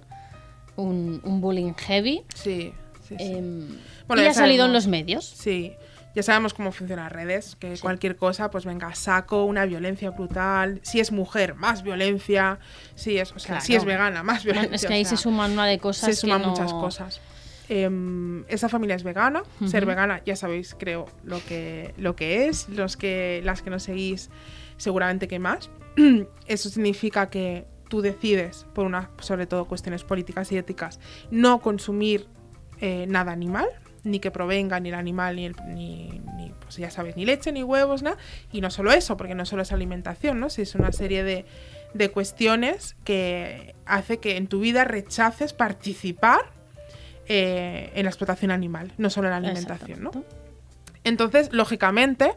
un, 0.75 1.21
un 1.23 1.41
bullying 1.41 1.73
heavy. 1.77 2.23
Sí, 2.33 2.73
sí, 3.07 3.15
sí. 3.17 3.23
em, 3.33 3.67
Bueno, 4.07 4.21
y 4.21 4.25
ya 4.25 4.31
ha 4.31 4.33
salido 4.33 4.65
en 4.65 4.73
los 4.73 4.87
medios. 4.87 5.25
Sí, 5.25 5.73
ya 6.15 6.23
sabemos 6.23 6.53
cómo 6.53 6.71
funcionan 6.71 7.05
las 7.05 7.11
redes, 7.13 7.55
que 7.57 7.77
cualquier 7.79 8.15
cosa, 8.15 8.49
pues 8.49 8.63
venga, 8.65 8.93
saco 8.95 9.43
una 9.43 9.65
violencia 9.65 10.11
brutal. 10.11 10.79
Si 10.83 10.99
es 11.01 11.11
mujer, 11.11 11.55
más 11.55 11.83
violencia. 11.83 12.59
Si 12.95 13.17
es, 13.17 13.31
o 13.33 13.39
sea, 13.39 13.59
si 13.59 13.75
es 13.75 13.83
vegana, 13.83 14.23
más 14.23 14.43
Bueno, 14.45 14.61
violencia. 14.61 14.75
es 14.75 14.81
que 14.85 14.93
o 14.93 14.95
ahí 14.95 15.03
sea, 15.05 15.17
se 15.17 15.23
suman 15.23 15.51
una 15.51 15.65
de 15.65 15.77
cosas. 15.79 16.05
se 16.05 16.15
suman 16.21 16.39
que 16.39 16.45
no- 16.47 16.51
muchas 16.51 16.71
cosas. 16.73 17.21
Em, 17.67 18.45
esa 18.47 18.69
familia 18.69 18.95
es 18.95 19.03
vegana. 19.03 19.41
Ser 19.65 19.85
vegana, 19.87 20.21
ya 20.25 20.35
sabéis, 20.35 20.75
creo, 20.79 21.07
lo 21.23 21.43
que, 21.43 21.93
lo 21.97 22.15
que 22.15 22.47
es. 22.47 22.69
Los 22.69 22.95
que, 22.95 23.41
las 23.43 23.61
que 23.63 23.69
nos 23.71 23.83
seguís, 23.83 24.29
seguramente 24.77 25.27
que 25.27 25.39
más. 25.39 25.69
Eso 26.47 26.69
significa 26.69 27.29
que 27.29 27.65
tú 27.87 28.01
decides, 28.01 28.65
por 28.73 28.85
una, 28.85 29.09
sobre 29.19 29.47
todo 29.47 29.65
cuestiones 29.65 30.03
políticas 30.03 30.51
y 30.51 30.57
éticas, 30.57 30.99
no 31.31 31.59
consumir 31.59 32.27
eh, 32.81 33.05
nada 33.07 33.31
animal, 33.31 33.67
ni 34.03 34.19
que 34.19 34.31
provenga 34.31 34.79
ni 34.79 34.89
el 34.89 34.95
animal, 34.95 35.35
ni, 35.35 35.45
el, 35.45 35.55
ni, 35.67 36.21
ni, 36.37 36.53
pues 36.59 36.77
ya 36.77 36.91
sabes, 36.91 37.15
ni 37.15 37.25
leche, 37.25 37.51
ni 37.51 37.63
huevos, 37.63 38.03
nada. 38.03 38.17
Y 38.51 38.61
no 38.61 38.69
solo 38.69 38.91
eso, 38.91 39.17
porque 39.17 39.35
no 39.35 39.45
solo 39.45 39.63
es 39.63 39.71
alimentación, 39.71 40.39
¿no? 40.39 40.49
Si 40.49 40.61
es 40.61 40.75
una 40.75 40.91
serie 40.91 41.23
de, 41.23 41.45
de 41.93 42.11
cuestiones 42.11 42.95
que 43.03 43.75
hace 43.85 44.19
que 44.19 44.37
en 44.37 44.47
tu 44.47 44.59
vida 44.59 44.83
rechaces 44.83 45.53
participar 45.53 46.41
eh, 47.27 47.91
en 47.95 48.03
la 48.03 48.09
explotación 48.09 48.51
animal, 48.51 48.91
no 48.97 49.09
solo 49.09 49.27
en 49.27 49.31
la 49.31 49.37
alimentación, 49.37 50.03
¿no? 50.03 50.11
Entonces, 51.03 51.49
lógicamente, 51.51 52.33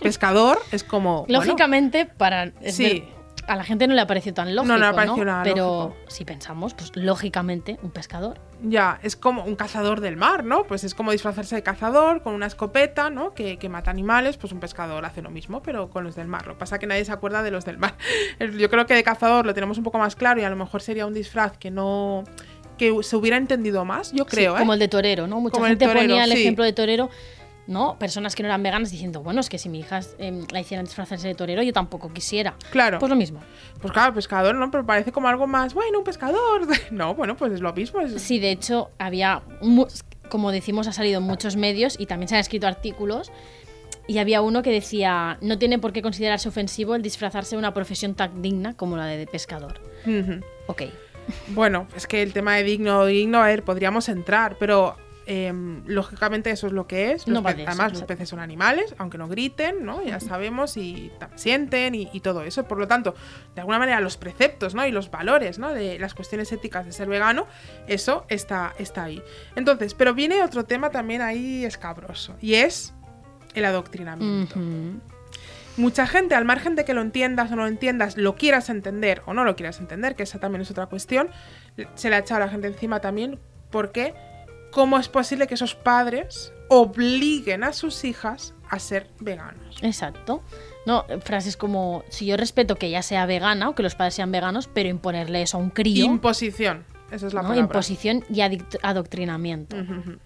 pescador 0.00 0.58
es 0.72 0.82
como... 0.82 1.20
bueno, 1.28 1.44
Lógicamente, 1.44 2.06
para. 2.06 2.52
es 2.60 2.76
Sí. 2.76 3.04
A 3.46 3.56
la 3.56 3.64
gente 3.64 3.86
no 3.86 3.94
le 3.94 4.00
ha 4.00 4.06
parecido 4.06 4.34
tan 4.34 4.54
lógico. 4.54 4.72
No, 4.72 4.78
no 4.78 4.84
le 4.84 4.86
ha 4.86 4.92
parecido 4.94 5.24
nada 5.24 5.42
Pero 5.42 5.66
lógico. 5.88 6.10
si 6.10 6.24
pensamos, 6.24 6.74
pues 6.74 6.92
lógicamente, 6.94 7.78
un 7.82 7.90
pescador. 7.90 8.40
Ya, 8.62 9.00
es 9.02 9.16
como 9.16 9.44
un 9.44 9.56
cazador 9.56 10.00
del 10.00 10.16
mar, 10.16 10.44
¿no? 10.44 10.64
Pues 10.64 10.84
es 10.84 10.94
como 10.94 11.10
disfrazarse 11.12 11.56
de 11.56 11.62
cazador 11.62 12.22
con 12.22 12.34
una 12.34 12.46
escopeta, 12.46 13.10
¿no? 13.10 13.34
Que, 13.34 13.58
que 13.58 13.68
mata 13.68 13.90
animales, 13.90 14.36
pues 14.36 14.52
un 14.52 14.60
pescador 14.60 15.04
hace 15.04 15.22
lo 15.22 15.30
mismo, 15.30 15.62
pero 15.62 15.90
con 15.90 16.04
los 16.04 16.14
del 16.14 16.28
mar. 16.28 16.46
Lo 16.46 16.54
que 16.54 16.60
pasa 16.60 16.76
es 16.76 16.80
que 16.80 16.86
nadie 16.86 17.04
se 17.04 17.12
acuerda 17.12 17.42
de 17.42 17.50
los 17.50 17.64
del 17.64 17.78
mar. 17.78 17.94
Yo 18.58 18.70
creo 18.70 18.86
que 18.86 18.94
de 18.94 19.02
cazador 19.02 19.44
lo 19.46 19.54
tenemos 19.54 19.78
un 19.78 19.84
poco 19.84 19.98
más 19.98 20.14
claro 20.14 20.40
y 20.40 20.44
a 20.44 20.50
lo 20.50 20.56
mejor 20.56 20.80
sería 20.82 21.06
un 21.06 21.14
disfraz 21.14 21.58
que 21.58 21.70
no... 21.70 22.24
que 22.78 22.96
se 23.02 23.16
hubiera 23.16 23.36
entendido 23.36 23.84
más, 23.84 24.12
yo 24.12 24.24
creo, 24.26 24.52
Sí, 24.52 24.56
¿eh? 24.56 24.60
Como 24.60 24.72
el 24.74 24.78
de 24.78 24.88
torero, 24.88 25.26
¿no? 25.26 25.40
Mucha 25.40 25.54
Como 25.54 25.66
el 25.66 25.72
gente 25.72 25.86
torero, 25.86 26.00
ponía 26.06 26.24
el 26.24 26.32
sí. 26.32 26.40
ejemplo 26.40 26.64
de 26.64 26.72
torero, 26.72 27.10
¿no? 27.66 27.98
Personas 27.98 28.34
que 28.34 28.42
no 28.42 28.48
eran 28.48 28.62
veganas 28.62 28.90
diciendo, 28.90 29.22
bueno, 29.22 29.40
es 29.40 29.48
que 29.48 29.58
si 29.58 29.68
mi 29.68 29.80
hija 29.80 30.00
em, 30.18 30.46
la 30.50 30.60
hicieran 30.60 30.84
disfrazarse 30.84 31.28
de 31.28 31.34
torero, 31.34 31.62
yo 31.62 31.72
tampoco 31.72 32.12
quisiera. 32.12 32.54
Claro. 32.70 32.98
Pues 32.98 33.08
lo 33.10 33.16
mismo. 33.16 33.40
Pues 33.80 33.92
claro, 33.92 34.12
pescador, 34.14 34.54
¿no? 34.54 34.70
Pero 34.70 34.84
parece 34.84 35.12
como 35.12 35.28
algo 35.28 35.46
más, 35.46 35.74
bueno, 35.74 35.98
un 35.98 36.04
pescador. 36.04 36.66
No, 36.90 37.14
bueno, 37.14 37.36
pues 37.36 37.52
es 37.52 37.60
lo 37.60 37.72
mismo. 37.72 38.00
es- 38.00 38.20
Sí, 38.20 38.38
de 38.38 38.50
hecho, 38.50 38.90
había, 38.98 39.42
como 40.28 40.50
decimos, 40.52 40.86
ha 40.88 40.92
salido 40.92 41.20
en 41.20 41.26
muchos 41.26 41.56
medios 41.56 41.96
y 41.98 42.06
también 42.06 42.28
se 42.28 42.34
han 42.34 42.40
escrito 42.40 42.66
artículos. 42.66 43.30
Y 44.08 44.18
había 44.18 44.42
uno 44.42 44.62
que 44.62 44.70
decía, 44.72 45.38
no 45.42 45.58
tiene 45.58 45.78
por 45.78 45.92
qué 45.92 46.02
considerarse 46.02 46.48
ofensivo 46.48 46.96
el 46.96 47.02
disfrazarse 47.02 47.54
de 47.54 47.58
una 47.60 47.72
profesión 47.72 48.14
tan 48.14 48.42
digna 48.42 48.74
como 48.76 48.96
la 48.96 49.06
de 49.06 49.26
pescador. 49.28 49.80
Ujú. 50.04 50.40
Ok. 50.66 50.82
Bueno, 51.48 51.86
es 51.96 52.08
que 52.08 52.20
el 52.20 52.32
tema 52.32 52.56
de 52.56 52.64
digno 52.64 52.98
o 52.98 53.06
digno, 53.06 53.38
a 53.40 53.46
ver, 53.46 53.62
podríamos 53.62 54.08
entrar, 54.08 54.56
pero 54.58 54.96
em, 55.26 55.82
lógicamente 55.86 56.50
eso 56.50 56.66
es 56.66 56.72
lo 56.72 56.86
que 56.86 57.12
es. 57.12 57.26
Los 57.26 57.42
No 57.42 57.48
además, 57.48 57.92
los 57.92 58.02
peces 58.02 58.28
son 58.28 58.40
animales, 58.40 58.94
aunque 58.98 59.18
no 59.18 59.28
griten, 59.28 59.84
¿no? 59.84 60.02
Ya 60.02 60.20
sabemos, 60.20 60.76
y 60.76 61.10
sienten 61.36 61.94
y, 61.94 62.08
y 62.12 62.20
todo 62.20 62.42
eso. 62.42 62.64
Por 62.64 62.78
lo 62.78 62.88
tanto, 62.88 63.14
de 63.54 63.60
alguna 63.60 63.78
manera, 63.78 64.00
los 64.00 64.16
preceptos, 64.16 64.74
¿no? 64.74 64.86
Y 64.86 64.90
los 64.90 65.10
valores, 65.10 65.58
¿no? 65.58 65.72
De 65.72 65.98
las 65.98 66.14
cuestiones 66.14 66.50
éticas 66.52 66.86
de 66.86 66.92
ser 66.92 67.08
vegano, 67.08 67.46
eso 67.86 68.24
está, 68.28 68.74
está 68.78 69.04
ahí. 69.04 69.22
Entonces, 69.56 69.94
pero 69.94 70.14
viene 70.14 70.42
otro 70.42 70.64
tema 70.64 70.90
también 70.90 71.22
ahí 71.22 71.64
escabroso, 71.64 72.36
y 72.40 72.54
es 72.54 72.94
el 73.54 73.64
adoctrinamiento. 73.64 74.56
Mucha 75.76 76.06
gente, 76.06 76.34
al 76.34 76.44
margen 76.44 76.76
de 76.76 76.84
que 76.84 76.92
lo 76.92 77.00
entiendas 77.00 77.50
o 77.50 77.56
no 77.56 77.62
lo 77.62 77.68
entiendas, 77.68 78.18
lo 78.18 78.34
quieras 78.36 78.68
entender 78.68 79.22
o 79.24 79.32
no 79.32 79.44
lo 79.44 79.56
quieras 79.56 79.80
entender, 79.80 80.14
que 80.16 80.24
esa 80.24 80.38
también 80.38 80.62
es 80.62 80.70
otra 80.70 80.86
cuestión, 80.86 81.30
se 81.94 82.10
le 82.10 82.16
ha 82.16 82.18
echado 82.18 82.42
a 82.42 82.46
la 82.46 82.52
gente 82.52 82.66
encima 82.66 83.00
también 83.00 83.38
porque 83.70 84.14
¿cómo 84.72 84.98
es 84.98 85.08
posible 85.08 85.46
que 85.46 85.54
esos 85.54 85.74
padres 85.76 86.52
obliguen 86.68 87.62
a 87.62 87.72
sus 87.72 88.02
hijas 88.04 88.54
a 88.68 88.78
ser 88.80 89.08
veganos? 89.20 89.76
Exacto. 89.82 90.42
No, 90.86 91.04
frases 91.20 91.56
como, 91.56 92.02
si 92.08 92.26
yo 92.26 92.36
respeto 92.36 92.74
que 92.74 92.86
ella 92.88 93.02
sea 93.02 93.24
vegana 93.26 93.68
o 93.68 93.74
que 93.76 93.84
los 93.84 93.94
padres 93.94 94.14
sean 94.14 94.32
veganos, 94.32 94.66
pero 94.72 94.88
imponerle 94.88 95.42
eso 95.42 95.56
a 95.58 95.60
un 95.60 95.70
crío, 95.70 96.04
Imposición, 96.04 96.84
esa 97.12 97.28
es 97.28 97.34
la 97.34 97.42
¿no? 97.42 97.48
palabra. 97.50 97.60
imposición 97.66 98.24
y 98.28 98.40
adoctrinamiento. 98.82 99.76
Ujú. 99.76 100.18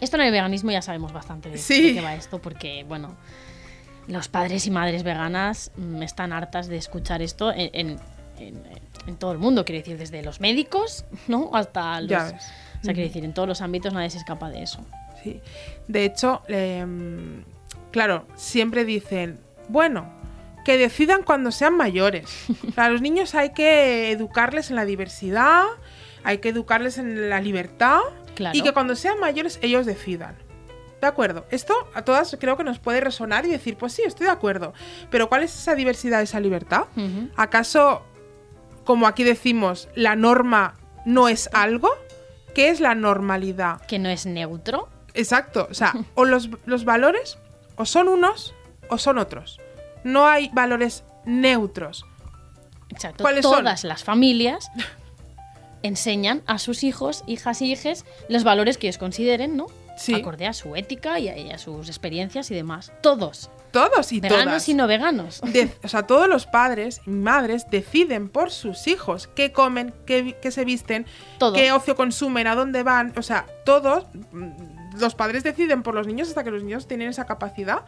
Esto 0.00 0.16
en 0.16 0.22
el 0.22 0.30
veganismo 0.32 0.70
ya 0.70 0.80
sabemos 0.82 1.12
bastante 1.12 1.50
de, 1.50 1.58
Sí. 1.58 1.88
de 1.88 1.94
qué 1.94 2.00
va 2.00 2.14
esto, 2.14 2.38
porque, 2.40 2.84
bueno, 2.88 3.14
los 4.08 4.28
padres 4.28 4.66
y 4.66 4.70
madres 4.70 5.02
veganas 5.02 5.72
mm, 5.76 6.02
están 6.02 6.32
hartas 6.32 6.68
de 6.68 6.76
escuchar 6.76 7.20
esto 7.22 7.50
en, 7.52 7.70
en- 7.72 8.00
en- 8.38 8.62
en 9.06 9.16
todo 9.16 9.32
el 9.32 9.38
mundo, 9.38 9.64
quiero 9.64 9.78
decir, 9.80 9.98
desde 9.98 10.22
los 10.22 10.40
médicos, 10.40 11.04
¿no? 11.28 11.50
Hasta 11.54 12.00
los... 12.00 12.32
Sea, 12.86 12.94
quiero 12.94 13.08
decir, 13.08 13.24
en 13.24 13.34
todos 13.34 13.48
los 13.48 13.60
ámbitos 13.60 13.92
nadie 13.92 14.10
se 14.10 14.18
escapa 14.18 14.48
de 14.50 14.62
eso. 14.62 14.80
Sí. 15.22 15.40
De 15.88 16.04
hecho, 16.04 16.42
em, 16.48 17.42
claro, 17.90 18.26
siempre 18.36 18.84
dicen, 18.84 19.38
bueno, 19.68 20.10
que 20.64 20.76
decidan 20.78 21.22
cuando 21.22 21.52
sean 21.52 21.76
mayores. 21.76 22.46
A 22.76 22.88
los 22.88 23.00
niños 23.00 23.34
hay 23.34 23.50
que 23.52 24.10
educarles 24.10 24.70
en 24.70 24.76
la 24.76 24.84
diversidad, 24.84 25.62
hay 26.24 26.38
que 26.38 26.48
educarles 26.48 26.98
en 26.98 27.28
la 27.30 27.40
libertad 27.40 28.00
Claro. 28.34 28.56
y 28.58 28.62
que 28.62 28.72
cuando 28.72 28.96
sean 28.96 29.18
mayores 29.20 29.58
ellos 29.62 29.86
decidan. 29.86 30.36
¿De 31.00 31.06
acuerdo? 31.06 31.46
Esto 31.50 31.74
a 31.94 32.02
todas 32.02 32.36
creo 32.40 32.56
que 32.56 32.64
nos 32.64 32.78
puede 32.78 33.00
resonar 33.00 33.44
y 33.46 33.50
decir, 33.50 33.76
pues 33.76 33.92
sí, 33.92 34.02
estoy 34.04 34.26
de 34.26 34.32
acuerdo. 34.32 34.72
Pero 35.10 35.28
¿cuál 35.28 35.42
es 35.42 35.54
esa 35.54 35.74
diversidad, 35.74 36.20
esa 36.22 36.40
libertad? 36.40 36.84
¿Acaso, 37.36 38.02
como 38.84 39.06
aquí 39.06 39.22
decimos, 39.22 39.88
la 39.94 40.16
norma 40.16 40.74
no 41.04 41.28
es 41.28 41.48
algo? 41.52 41.90
¿Qué 42.56 42.70
es 42.70 42.80
la 42.80 42.94
normalidad? 42.94 43.82
Que 43.82 43.98
no 43.98 44.08
es 44.08 44.24
neutro. 44.24 44.88
Exacto. 45.12 45.68
O 45.70 45.74
sea, 45.74 45.92
o 46.14 46.24
los, 46.24 46.48
los 46.64 46.86
valores 46.86 47.36
o 47.76 47.84
son 47.84 48.08
unos 48.08 48.54
o 48.88 48.96
son 48.96 49.18
otros. 49.18 49.60
No 50.04 50.26
hay 50.26 50.48
valores 50.54 51.04
neutros. 51.26 52.06
Exacto. 52.88 53.22
¿Cuáles 53.22 53.42
son? 53.42 53.58
Todas 53.58 53.84
las 53.84 54.04
familias 54.04 54.70
enseñan 55.82 56.40
a 56.46 56.58
sus 56.58 56.82
hijos, 56.82 57.24
hijas 57.26 57.60
y 57.60 57.72
hijes 57.72 58.06
los 58.30 58.42
valores 58.42 58.78
que 58.78 58.86
ellos 58.86 58.96
consideren, 58.96 59.58
¿no? 59.58 59.66
Sí. 59.96 60.14
acorde 60.14 60.46
a 60.46 60.52
su 60.52 60.76
ética 60.76 61.18
y 61.18 61.28
a, 61.28 61.36
y 61.38 61.50
a 61.50 61.58
sus 61.58 61.88
experiencias 61.88 62.50
y 62.50 62.54
demás. 62.54 62.92
Todos, 63.02 63.50
Todos 63.72 64.12
y 64.12 64.20
veganos 64.20 64.44
todas. 64.44 64.68
y 64.68 64.74
no 64.74 64.86
veganos. 64.86 65.40
De- 65.42 65.70
o 65.84 65.88
sea, 65.88 66.04
todos 66.04 66.28
los 66.28 66.46
padres 66.46 67.00
y 67.06 67.10
madres 67.10 67.66
deciden 67.70 68.28
por 68.28 68.50
sus 68.50 68.86
hijos 68.86 69.28
qué 69.34 69.52
comen, 69.52 69.92
qué, 70.06 70.36
se 70.50 70.64
visten, 70.64 71.06
qué 71.54 71.72
ocio 71.72 71.96
consumen, 71.96 72.46
a 72.46 72.54
dónde 72.54 72.82
van. 72.82 73.12
O 73.16 73.22
sea, 73.22 73.46
todos, 73.64 74.06
mm, 74.32 74.98
los 75.00 75.14
padres 75.14 75.42
deciden 75.44 75.82
por 75.82 75.94
los 75.94 76.06
niños 76.06 76.28
hasta 76.28 76.44
que 76.44 76.50
los 76.50 76.62
niños 76.62 76.86
tienen 76.86 77.08
esa 77.08 77.26
capacidad. 77.26 77.84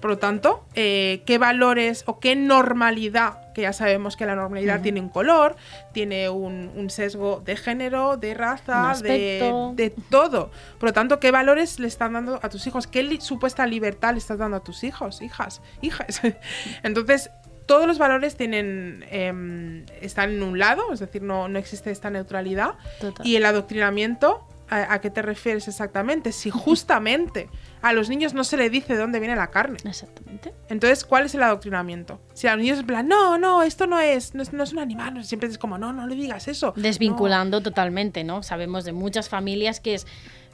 Por 0.00 0.10
lo 0.10 0.18
tanto, 0.18 0.64
eh, 0.74 1.22
qué 1.26 1.36
valores 1.38 2.04
o 2.06 2.18
qué 2.20 2.34
normalidad, 2.36 3.52
que 3.52 3.62
ya 3.62 3.72
sabemos 3.72 4.16
que 4.16 4.24
la 4.26 4.34
normalidad 4.34 4.80
tiene 4.82 5.00
un 5.00 5.08
color, 5.10 5.56
tiene 5.92 6.28
un, 6.30 6.70
un 6.74 6.88
sesgo 6.90 7.42
de 7.44 7.56
género, 7.56 8.16
de 8.16 8.32
raza, 8.34 8.92
de, 9.02 9.38
de 9.74 9.90
todo. 9.90 10.50
Por 10.78 10.88
lo 10.88 10.92
tanto, 10.92 11.20
¿qué 11.20 11.30
valores 11.30 11.78
le 11.78 11.86
están 11.88 12.14
dando 12.14 12.40
a 12.42 12.48
tus 12.48 12.66
hijos? 12.66 12.86
¿Qué 12.86 13.02
li- 13.02 13.20
supuesta 13.20 13.66
libertad 13.66 14.12
le 14.12 14.18
estás 14.18 14.38
dando 14.38 14.56
a 14.56 14.60
tus 14.64 14.84
hijos, 14.84 15.20
hijas, 15.20 15.60
hijas? 15.82 16.20
Entonces, 16.82 17.30
todos 17.66 17.86
los 17.86 17.98
valores 17.98 18.36
tienen 18.36 19.04
em, 19.10 19.84
están 20.00 20.30
en 20.30 20.42
un 20.42 20.58
lado, 20.58 20.92
es 20.92 21.00
decir, 21.00 21.22
no, 21.22 21.46
no 21.48 21.58
existe 21.58 21.90
esta 21.90 22.10
neutralidad. 22.10 22.74
Total. 23.00 23.26
Y 23.26 23.36
el 23.36 23.44
adoctrinamiento, 23.44 24.46
¿a, 24.68 24.94
a 24.94 25.00
qué 25.00 25.10
te 25.10 25.22
refieres 25.22 25.68
exactamente? 25.68 26.32
Si 26.32 26.50
justamente 26.64 27.48
a 27.82 27.92
los 27.92 28.08
niños 28.08 28.34
no 28.34 28.44
se 28.44 28.56
le 28.56 28.70
dice 28.70 28.94
de 28.94 28.98
dónde 28.98 29.20
viene 29.20 29.36
la 29.36 29.50
carne. 29.50 29.78
Exactamente. 29.84 30.52
Entonces, 30.68 31.04
¿cuál 31.04 31.26
es 31.26 31.34
el 31.34 31.42
adoctrinamiento? 31.42 32.20
Si 32.34 32.46
a 32.46 32.54
los 32.54 32.62
niños 32.62 32.78
en 32.80 32.86
plan, 32.86 33.08
no, 33.08 33.38
no, 33.38 33.62
esto 33.62 33.86
no 33.86 33.98
es, 34.00 34.34
no 34.34 34.42
es, 34.42 34.52
no 34.52 34.62
es 34.62 34.72
un 34.72 34.78
animal, 34.78 35.14
no, 35.14 35.22
siempre 35.22 35.48
es 35.48 35.58
como, 35.58 35.78
no, 35.78 35.92
no 35.92 36.06
le 36.06 36.14
digas 36.14 36.48
eso. 36.48 36.72
Desvinculando 36.76 37.62
totalmente, 37.62 38.24
¿no? 38.24 38.42
Sabemos 38.42 38.84
de 38.84 38.92
muchas 38.92 39.28
familias 39.28 39.80
que 39.80 39.94
es 39.94 40.06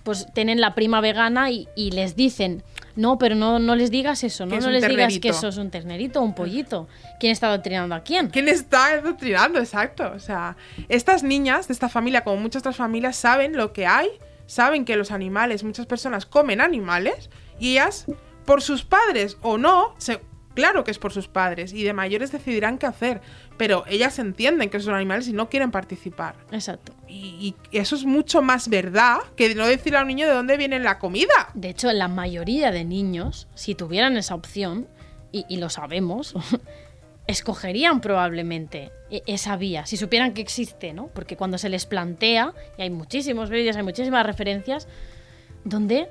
pues 0.06 0.28
tienen 0.32 0.60
la 0.60 0.76
prima 0.76 1.00
vegana 1.00 1.50
y, 1.50 1.66
y 1.74 1.90
les 1.90 2.14
dicen, 2.14 2.62
no, 2.94 3.18
pero 3.18 3.34
no, 3.34 3.58
no 3.58 3.74
les 3.74 3.90
digas 3.90 4.22
eso, 4.22 4.46
no, 4.46 4.54
es 4.54 4.64
no 4.64 4.70
les 4.70 4.86
digas 4.86 5.14
que 5.14 5.18
ternerito". 5.18 5.28
eso 5.30 5.48
es 5.48 5.56
un 5.56 5.68
ternerito 5.68 6.22
un 6.22 6.32
pollito. 6.32 6.86
¿Quién 7.18 7.32
está 7.32 7.48
adoctrinando 7.48 7.92
a 7.96 8.04
quién? 8.04 8.28
¿Quién 8.28 8.48
está 8.48 8.86
adoctrinando? 8.92 9.58
Exacto. 9.58 10.12
O 10.14 10.20
sea, 10.20 10.56
estas 10.88 11.24
niñas 11.24 11.66
de 11.66 11.72
esta 11.72 11.88
familia, 11.88 12.22
como 12.22 12.36
muchas 12.36 12.60
otras 12.60 12.76
familias, 12.76 13.16
saben 13.16 13.56
lo 13.56 13.72
que 13.72 13.88
hay, 13.88 14.08
saben 14.46 14.84
que 14.84 14.96
los 14.96 15.10
animales, 15.10 15.64
muchas 15.64 15.86
personas 15.86 16.26
comen 16.26 16.60
animales, 16.60 17.30
y 17.58 17.72
ellas, 17.72 18.06
por 18.44 18.62
sus 18.62 18.84
padres 18.84 19.36
o 19.42 19.58
no, 19.58 19.94
se- 19.98 20.20
claro 20.54 20.84
que 20.84 20.90
es 20.90 20.98
por 20.98 21.12
sus 21.12 21.28
padres, 21.28 21.72
y 21.72 21.82
de 21.84 21.92
mayores 21.92 22.32
decidirán 22.32 22.78
qué 22.78 22.86
hacer, 22.86 23.20
pero 23.58 23.84
ellas 23.88 24.18
entienden 24.18 24.70
que 24.70 24.80
son 24.80 24.94
animales 24.94 25.28
y 25.28 25.32
no 25.32 25.48
quieren 25.48 25.70
participar. 25.70 26.34
Exacto. 26.50 26.94
Y, 27.08 27.54
y 27.70 27.76
eso 27.78 27.94
es 27.96 28.04
mucho 28.04 28.40
más 28.42 28.68
verdad 28.68 29.18
que 29.36 29.54
no 29.54 29.66
decirle 29.66 29.98
a 29.98 30.02
un 30.02 30.08
niño 30.08 30.26
de 30.26 30.32
dónde 30.34 30.56
viene 30.56 30.78
la 30.80 30.98
comida. 30.98 31.50
De 31.54 31.68
hecho, 31.70 31.92
la 31.92 32.08
mayoría 32.08 32.70
de 32.70 32.84
niños, 32.84 33.48
si 33.54 33.74
tuvieran 33.74 34.16
esa 34.16 34.34
opción, 34.34 34.88
y, 35.32 35.44
y 35.48 35.56
lo 35.56 35.68
sabemos, 35.68 36.34
escogerían 37.26 38.00
probablemente 38.00 38.92
e- 39.10 39.22
esa 39.26 39.56
vía, 39.56 39.86
si 39.86 39.96
supieran 39.96 40.32
que 40.32 40.42
existe, 40.42 40.92
¿no? 40.92 41.08
Porque 41.08 41.36
cuando 41.36 41.58
se 41.58 41.68
les 41.68 41.86
plantea, 41.86 42.52
y 42.78 42.82
hay 42.82 42.90
muchísimos 42.90 43.50
vídeos, 43.50 43.76
hay 43.76 43.82
muchísimas 43.82 44.24
referencias, 44.24 44.86
donde, 45.64 46.08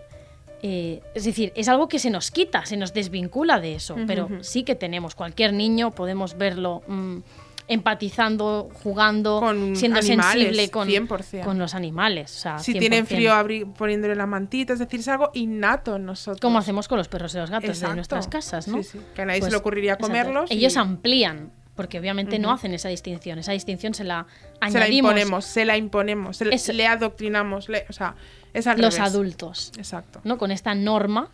eh, 0.62 1.02
es 1.14 1.24
decir, 1.24 1.54
es 1.56 1.70
algo 1.70 1.88
que 1.88 2.00
se 2.00 2.10
nos 2.10 2.32
quita, 2.32 2.66
se 2.66 2.76
nos 2.78 2.94
desvincula 2.94 3.60
de 3.60 3.76
eso, 3.76 3.96
pero 4.08 4.30
sí 4.42 4.64
que 4.64 4.76
tenemos, 4.76 5.16
cualquier 5.16 5.54
niño 5.54 5.92
podemos 5.92 6.38
verlo 6.38 6.84
mm, 6.88 7.20
empatizando, 7.68 8.70
jugando, 8.84 9.40
Con 9.40 9.76
siendo 9.76 10.00
animales, 10.00 10.44
sensible 10.44 10.70
con, 10.70 10.88
100%. 10.88 11.44
con 11.44 11.58
los 11.60 11.74
animales. 11.76 12.36
O 12.36 12.40
sea, 12.40 12.60
Si 12.60 12.74
tienen 12.74 13.06
100%. 13.06 13.08
frío, 13.16 13.32
abri- 13.34 13.74
poniéndole 13.74 14.16
la 14.16 14.26
mantita, 14.26 14.74
es 14.74 14.80
decir, 14.80 15.00
es 15.00 15.08
algo 15.08 15.32
innato 15.34 15.96
en 15.96 16.06
nosotros. 16.06 16.42
Como 16.42 16.58
hacemos 16.60 16.88
con 16.88 16.98
los 16.98 17.08
perros 17.08 17.34
y 17.36 17.38
los 17.38 17.50
gatos 17.50 17.70
Exacto. 17.70 17.90
de 17.90 17.96
nuestras 17.96 18.28
casas, 18.28 18.68
¿no? 18.68 18.76
Pues, 18.76 18.90
Sí, 18.90 19.00
sí, 19.00 19.06
que 19.16 19.22
a 19.22 19.26
nadie 19.26 19.42
se 19.42 19.52
le 19.52 19.58
ocurriría 19.58 19.98
comerlos 19.98 20.52
y- 20.52 20.56
Ellos 20.56 20.78
amplían, 20.78 21.52
porque 21.76 22.00
obviamente 22.00 22.40
no 22.40 22.52
hacen 22.52 22.74
esa 22.74 22.90
distinción. 22.90 23.40
Esa 23.40 23.52
distinción 23.52 23.94
se 23.94 24.04
la 24.04 24.26
Se 24.28 24.60
la 24.60 24.68
añadimos 24.86 25.12
imponemos, 25.12 25.46
se 25.46 25.66
la 25.66 25.78
imponemos, 25.78 26.38
se 26.38 26.46
le- 26.46 26.56
Eso. 26.56 26.72
le 26.74 26.88
adoctrinamos, 26.88 27.68
le- 27.70 27.86
o 27.90 27.94
sea, 27.94 28.16
es 28.54 28.68
al 28.68 28.80
los 28.80 28.96
revés. 28.96 29.10
adultos, 29.12 29.72
Exacto. 29.78 30.22
¿no? 30.24 30.38
Con 30.38 30.52
esta 30.52 30.74
norma 30.76 31.30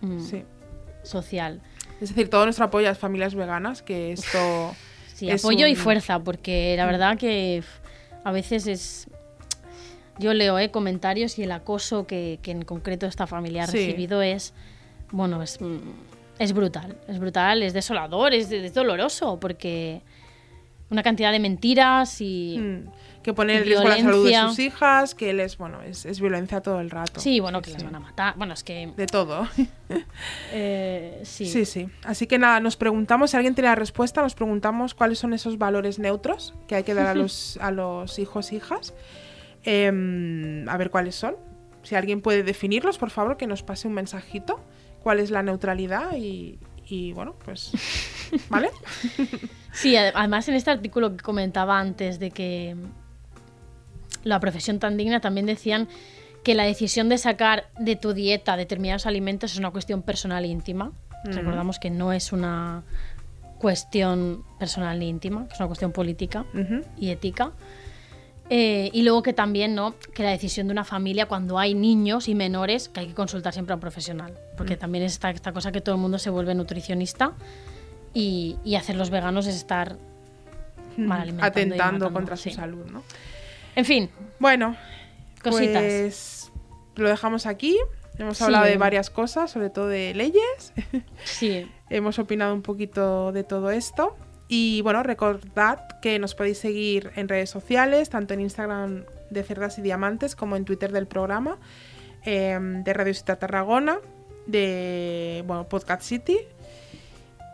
mm, 0.00 0.20
Sí. 0.20 0.44
social. 1.02 1.60
Es 2.00 2.08
decir, 2.08 2.28
todo 2.30 2.44
nuestro 2.44 2.64
apoyo 2.64 2.86
a 2.86 2.90
las 2.90 2.98
familias 2.98 3.34
veganas, 3.34 3.82
que 3.82 4.12
esto... 4.12 4.74
Sí, 5.14 5.30
es 5.30 5.44
apoyo 5.44 5.66
y 5.66 5.74
fuerza, 5.74 6.18
porque 6.18 6.74
la 6.76 6.86
verdad 6.86 7.16
que 7.18 7.62
a 8.24 8.32
veces 8.32 8.66
es... 8.66 9.06
Yo 10.18 10.34
leo 10.34 10.58
eh, 10.58 10.70
comentarios 10.70 11.38
y 11.38 11.42
el 11.44 11.52
acoso 11.52 12.06
que, 12.06 12.38
que 12.42 12.50
en 12.50 12.62
concreto 12.62 13.06
esta 13.06 13.26
familia 13.26 13.64
ha 13.64 13.66
Sí. 13.66 13.78
recibido 13.78 14.20
es, 14.22 14.52
bueno, 15.10 15.42
es, 15.42 15.60
mm, 15.60 15.78
es 16.38 16.52
brutal, 16.52 16.96
es 17.08 17.18
brutal, 17.18 17.62
es 17.62 17.72
desolador, 17.72 18.34
es, 18.34 18.52
es 18.52 18.74
doloroso, 18.74 19.40
porque 19.40 20.02
una 20.92 21.02
cantidad 21.02 21.32
de 21.32 21.40
mentiras 21.40 22.20
y... 22.20 22.58
mm, 22.58 23.22
que 23.22 23.32
pone 23.32 23.56
en 23.56 23.64
riesgo 23.64 23.88
la 23.88 23.96
salud 23.98 24.28
de 24.28 24.36
sus 24.48 24.58
hijas, 24.58 25.14
que 25.14 25.32
les, 25.32 25.56
bueno, 25.56 25.80
es, 25.82 26.04
es 26.04 26.20
violencia 26.20 26.60
todo 26.60 26.80
el 26.80 26.90
rato. 26.90 27.20
Sí, 27.20 27.40
bueno, 27.40 27.62
que 27.62 27.70
sí. 27.70 27.74
les 27.74 27.84
van 27.84 27.94
a 27.94 28.00
matar. 28.00 28.34
Bueno, 28.36 28.52
es 28.52 28.64
que... 28.64 28.92
De 28.96 29.06
todo. 29.06 29.48
eh, 30.52 31.20
sí. 31.24 31.46
Sí, 31.46 31.64
sí. 31.64 31.88
Así 32.04 32.26
que 32.26 32.38
nada, 32.38 32.58
nos 32.60 32.76
preguntamos, 32.76 33.30
si 33.30 33.36
alguien 33.36 33.54
tiene 33.54 33.68
la 33.68 33.76
respuesta, 33.76 34.22
nos 34.22 34.34
preguntamos 34.34 34.94
cuáles 34.94 35.20
son 35.20 35.32
esos 35.34 35.56
valores 35.56 35.98
neutros 35.98 36.54
que 36.66 36.74
hay 36.74 36.82
que 36.82 36.94
dar 36.94 37.06
a 37.06 37.14
los, 37.14 37.58
a 37.62 37.70
los 37.70 38.18
hijos 38.18 38.50
e 38.52 38.56
hijas. 38.56 38.92
Em, 39.64 40.68
a 40.68 40.76
ver 40.76 40.90
cuáles 40.90 41.14
son. 41.14 41.36
Si 41.84 41.94
alguien 41.94 42.20
puede 42.20 42.42
definirlos, 42.42 42.98
por 42.98 43.10
favor, 43.10 43.36
que 43.36 43.46
nos 43.46 43.62
pase 43.62 43.88
un 43.88 43.94
mensajito. 43.94 44.60
¿Cuál 45.00 45.20
es 45.20 45.30
la 45.30 45.42
neutralidad? 45.42 46.16
Y, 46.16 46.58
y 46.86 47.12
bueno, 47.12 47.34
pues. 47.44 47.72
¿Vale? 48.48 48.70
Sí, 49.72 49.94
ade- 49.96 50.12
además 50.14 50.48
en 50.48 50.54
este 50.54 50.70
artículo 50.70 51.16
que 51.16 51.22
comentaba 51.22 51.78
antes 51.80 52.18
de 52.18 52.30
que 52.30 52.76
la 54.24 54.38
profesión 54.40 54.78
tan 54.78 54.96
digna 54.96 55.20
también 55.20 55.46
decían 55.46 55.88
que 56.44 56.54
la 56.54 56.64
decisión 56.64 57.08
de 57.08 57.18
sacar 57.18 57.68
de 57.78 57.96
tu 57.96 58.12
dieta 58.14 58.56
determinados 58.56 59.06
alimentos 59.06 59.52
es 59.52 59.58
una 59.58 59.70
cuestión 59.70 60.02
personal 60.02 60.44
e 60.44 60.48
íntima. 60.48 60.92
Recordamos 61.24 61.78
que 61.78 61.90
no 61.90 62.12
es 62.12 62.32
una 62.32 62.82
cuestión 63.58 64.42
personal 64.58 64.98
ni 64.98 65.08
íntima, 65.08 65.46
que 65.46 65.54
es 65.54 65.60
una 65.60 65.68
cuestión 65.68 65.92
política 65.92 66.44
y 66.98 67.10
ética. 67.10 67.52
Eh, 68.50 68.90
y 68.92 69.02
luego 69.02 69.22
que 69.22 69.32
también, 69.32 69.74
¿no? 69.76 69.94
Que 70.14 70.24
la 70.24 70.30
decisión 70.30 70.66
de 70.66 70.72
una 70.72 70.84
familia 70.84 71.26
cuando 71.26 71.58
hay 71.60 71.74
niños 71.74 72.28
y 72.28 72.34
menores, 72.34 72.88
que 72.88 73.00
hay 73.00 73.06
que 73.06 73.14
consultar 73.14 73.52
siempre 73.52 73.72
a 73.72 73.76
un 73.76 73.80
profesional. 73.80 74.34
Porque 74.56 74.76
también 74.76 75.04
es 75.04 75.12
esta, 75.12 75.30
esta 75.30 75.52
cosa 75.52 75.70
que 75.72 75.80
todo 75.80 75.94
el 75.94 76.00
mundo 76.00 76.18
se 76.18 76.28
vuelve 76.28 76.54
nutricionista 76.54 77.32
y, 78.14 78.58
y 78.64 78.74
hacer 78.76 78.96
los 78.96 79.10
veganos 79.10 79.46
es 79.46 79.56
estar 79.56 79.96
mal 80.96 81.20
alimentando. 81.22 81.46
Atentando 81.46 81.84
matando, 81.84 82.12
contra 82.12 82.36
su 82.36 82.50
salud, 82.50 82.84
¿no? 82.86 83.02
En 83.74 83.84
fin, 83.84 84.10
Bueno, 84.38 84.76
cositas. 85.42 85.82
pues 85.82 86.52
lo 86.96 87.08
dejamos 87.08 87.46
aquí. 87.46 87.78
Hemos 88.18 88.36
Sí. 88.38 88.44
hablado 88.44 88.66
de 88.66 88.76
varias 88.76 89.08
cosas, 89.08 89.50
sobre 89.50 89.70
todo 89.70 89.88
de 89.88 90.12
leyes. 90.14 90.72
Sí, 91.24 91.70
Hemos 91.90 92.18
opinado 92.18 92.52
un 92.54 92.62
poquito 92.62 93.32
de 93.32 93.42
todo 93.44 93.70
esto. 93.70 94.16
Y 94.48 94.82
bueno, 94.82 95.02
recordad 95.02 95.98
que 96.00 96.18
nos 96.18 96.34
podéis 96.34 96.58
seguir 96.58 97.10
en 97.16 97.28
redes 97.28 97.48
sociales, 97.48 98.10
tanto 98.10 98.34
en 98.34 98.40
Instagram 98.42 99.04
de 99.30 99.42
Cerdas 99.42 99.78
y 99.78 99.82
Diamantes 99.82 100.36
como 100.36 100.56
en 100.56 100.66
Twitter 100.66 100.92
del 100.92 101.06
programa, 101.06 101.56
em, 102.24 102.84
de 102.84 102.92
Radio 102.92 103.14
Ciudad 103.14 103.38
Tarragona, 103.38 103.98
de 104.46 105.42
bueno, 105.46 105.66
Podcast 105.68 106.02
City. 106.02 106.38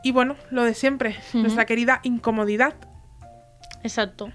Y 0.03 0.13
bueno, 0.13 0.37
lo 0.51 0.65
de 0.65 0.75
siempre, 0.75 1.17
nuestra 1.33 1.67
querida 1.67 2.01
incomodidad. 2.03 2.75
exacto. 3.83 4.31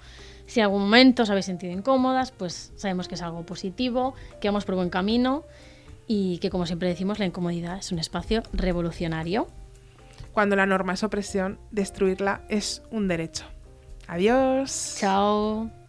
Si 0.46 0.60
en 0.60 0.66
algún 0.66 0.82
momento 0.82 1.24
os 1.24 1.30
habéis 1.30 1.46
sentido 1.46 1.72
incómodas, 1.72 2.32
pues 2.32 2.74
sabemos 2.76 3.08
que 3.08 3.16
es 3.16 3.22
algo 3.22 3.46
positivo, 3.46 4.14
que 4.42 4.50
vamos 4.50 4.66
por 4.66 4.76
buen 4.76 4.90
camino 4.90 5.46
y 6.06 6.38
que, 6.40 6.50
como 6.50 6.66
siempre 6.66 6.90
decimos, 6.90 7.18
la 7.18 7.26
incomodidad 7.26 7.78
es 7.78 7.92
un 7.92 8.00
espacio 8.00 8.44
revolucionario. 8.52 9.48
Cuando 10.34 10.56
la 10.56 10.66
norma 10.66 10.94
es 10.94 11.04
opresión, 11.04 11.60
destruirla 11.72 12.42
es 12.50 12.82
un 12.92 13.08
derecho. 13.08 13.46
Adiós. 14.08 14.98
Chao. 15.00 15.83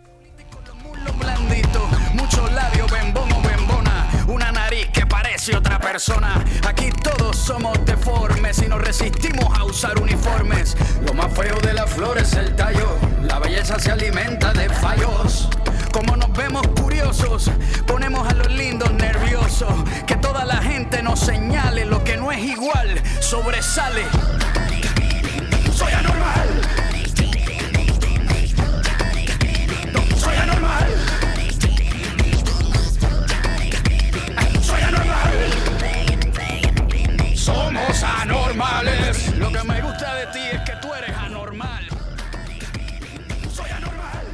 Aquí 6.67 6.91
todos 6.91 7.37
somos 7.37 7.79
deformes 7.85 8.61
y 8.61 8.67
nos 8.67 8.83
resistimos 8.83 9.57
a 9.57 9.63
usar 9.63 9.97
uniformes. 10.01 10.77
Lo 11.07 11.15
más 11.15 11.33
feo 11.33 11.57
de 11.61 11.73
la 11.73 11.87
flor 11.87 12.19
es 12.19 12.33
el 12.33 12.57
tallo, 12.57 12.99
la 13.23 13.39
belleza 13.39 13.79
se 13.79 13.93
alimenta 13.93 14.53
de 14.53 14.69
fallos. 14.71 15.49
Como 15.93 16.17
nos 16.17 16.33
vemos 16.33 16.67
curiosos, 16.81 17.49
ponemos 17.87 18.29
a 18.29 18.35
los 18.35 18.51
lindos 18.51 18.93
nerviosos. 18.93 19.73
Que 20.05 20.17
toda 20.17 20.45
la 20.45 20.57
gente 20.57 21.01
nos 21.01 21.21
señale 21.21 21.85
lo 21.85 22.03
que 22.03 22.17
no 22.17 22.33
es 22.33 22.41
igual, 22.41 23.01
sobresale. 23.21 24.03
Soy 25.73 25.93
anormal. 25.93 26.44
normales. 38.55 39.39
Lo 39.39 39.51
que 39.51 39.65
me 39.65 39.81
gusta 39.83 40.15
de 40.15 40.27
ti 40.27 40.39
es 40.53 40.61
que 40.61 40.73
tú 40.81 40.93
eres 40.95 41.17
anormal. 41.17 41.85
Soy 43.53 43.71
anormal. 43.71 44.25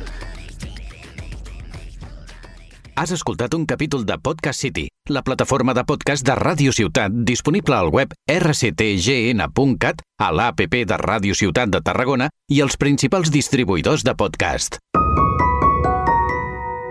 Has 2.96 3.10
escoltat 3.12 3.54
un 3.54 3.64
capítol 3.66 4.04
de 4.04 4.18
Podcast 4.18 4.60
City, 4.60 4.88
la 5.08 5.22
plataforma 5.22 5.72
de 5.74 5.84
podcast 5.84 6.26
de 6.26 6.34
Ràdio 6.34 6.72
Ciutat 6.72 7.12
disponible 7.12 7.74
al 7.74 7.88
web 7.88 8.12
rctgn.cat, 8.28 10.02
a 10.18 10.32
l'APP 10.32 10.84
de 10.84 11.00
Ràdio 11.00 11.34
Ciutat 11.34 11.70
de 11.70 11.80
Tarragona 11.80 12.28
i 12.48 12.60
els 12.60 12.76
principals 12.76 13.30
distribuïdors 13.30 14.04
de 14.04 14.14
podcast. 14.14 14.78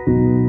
thank 0.06 0.34
you 0.34 0.39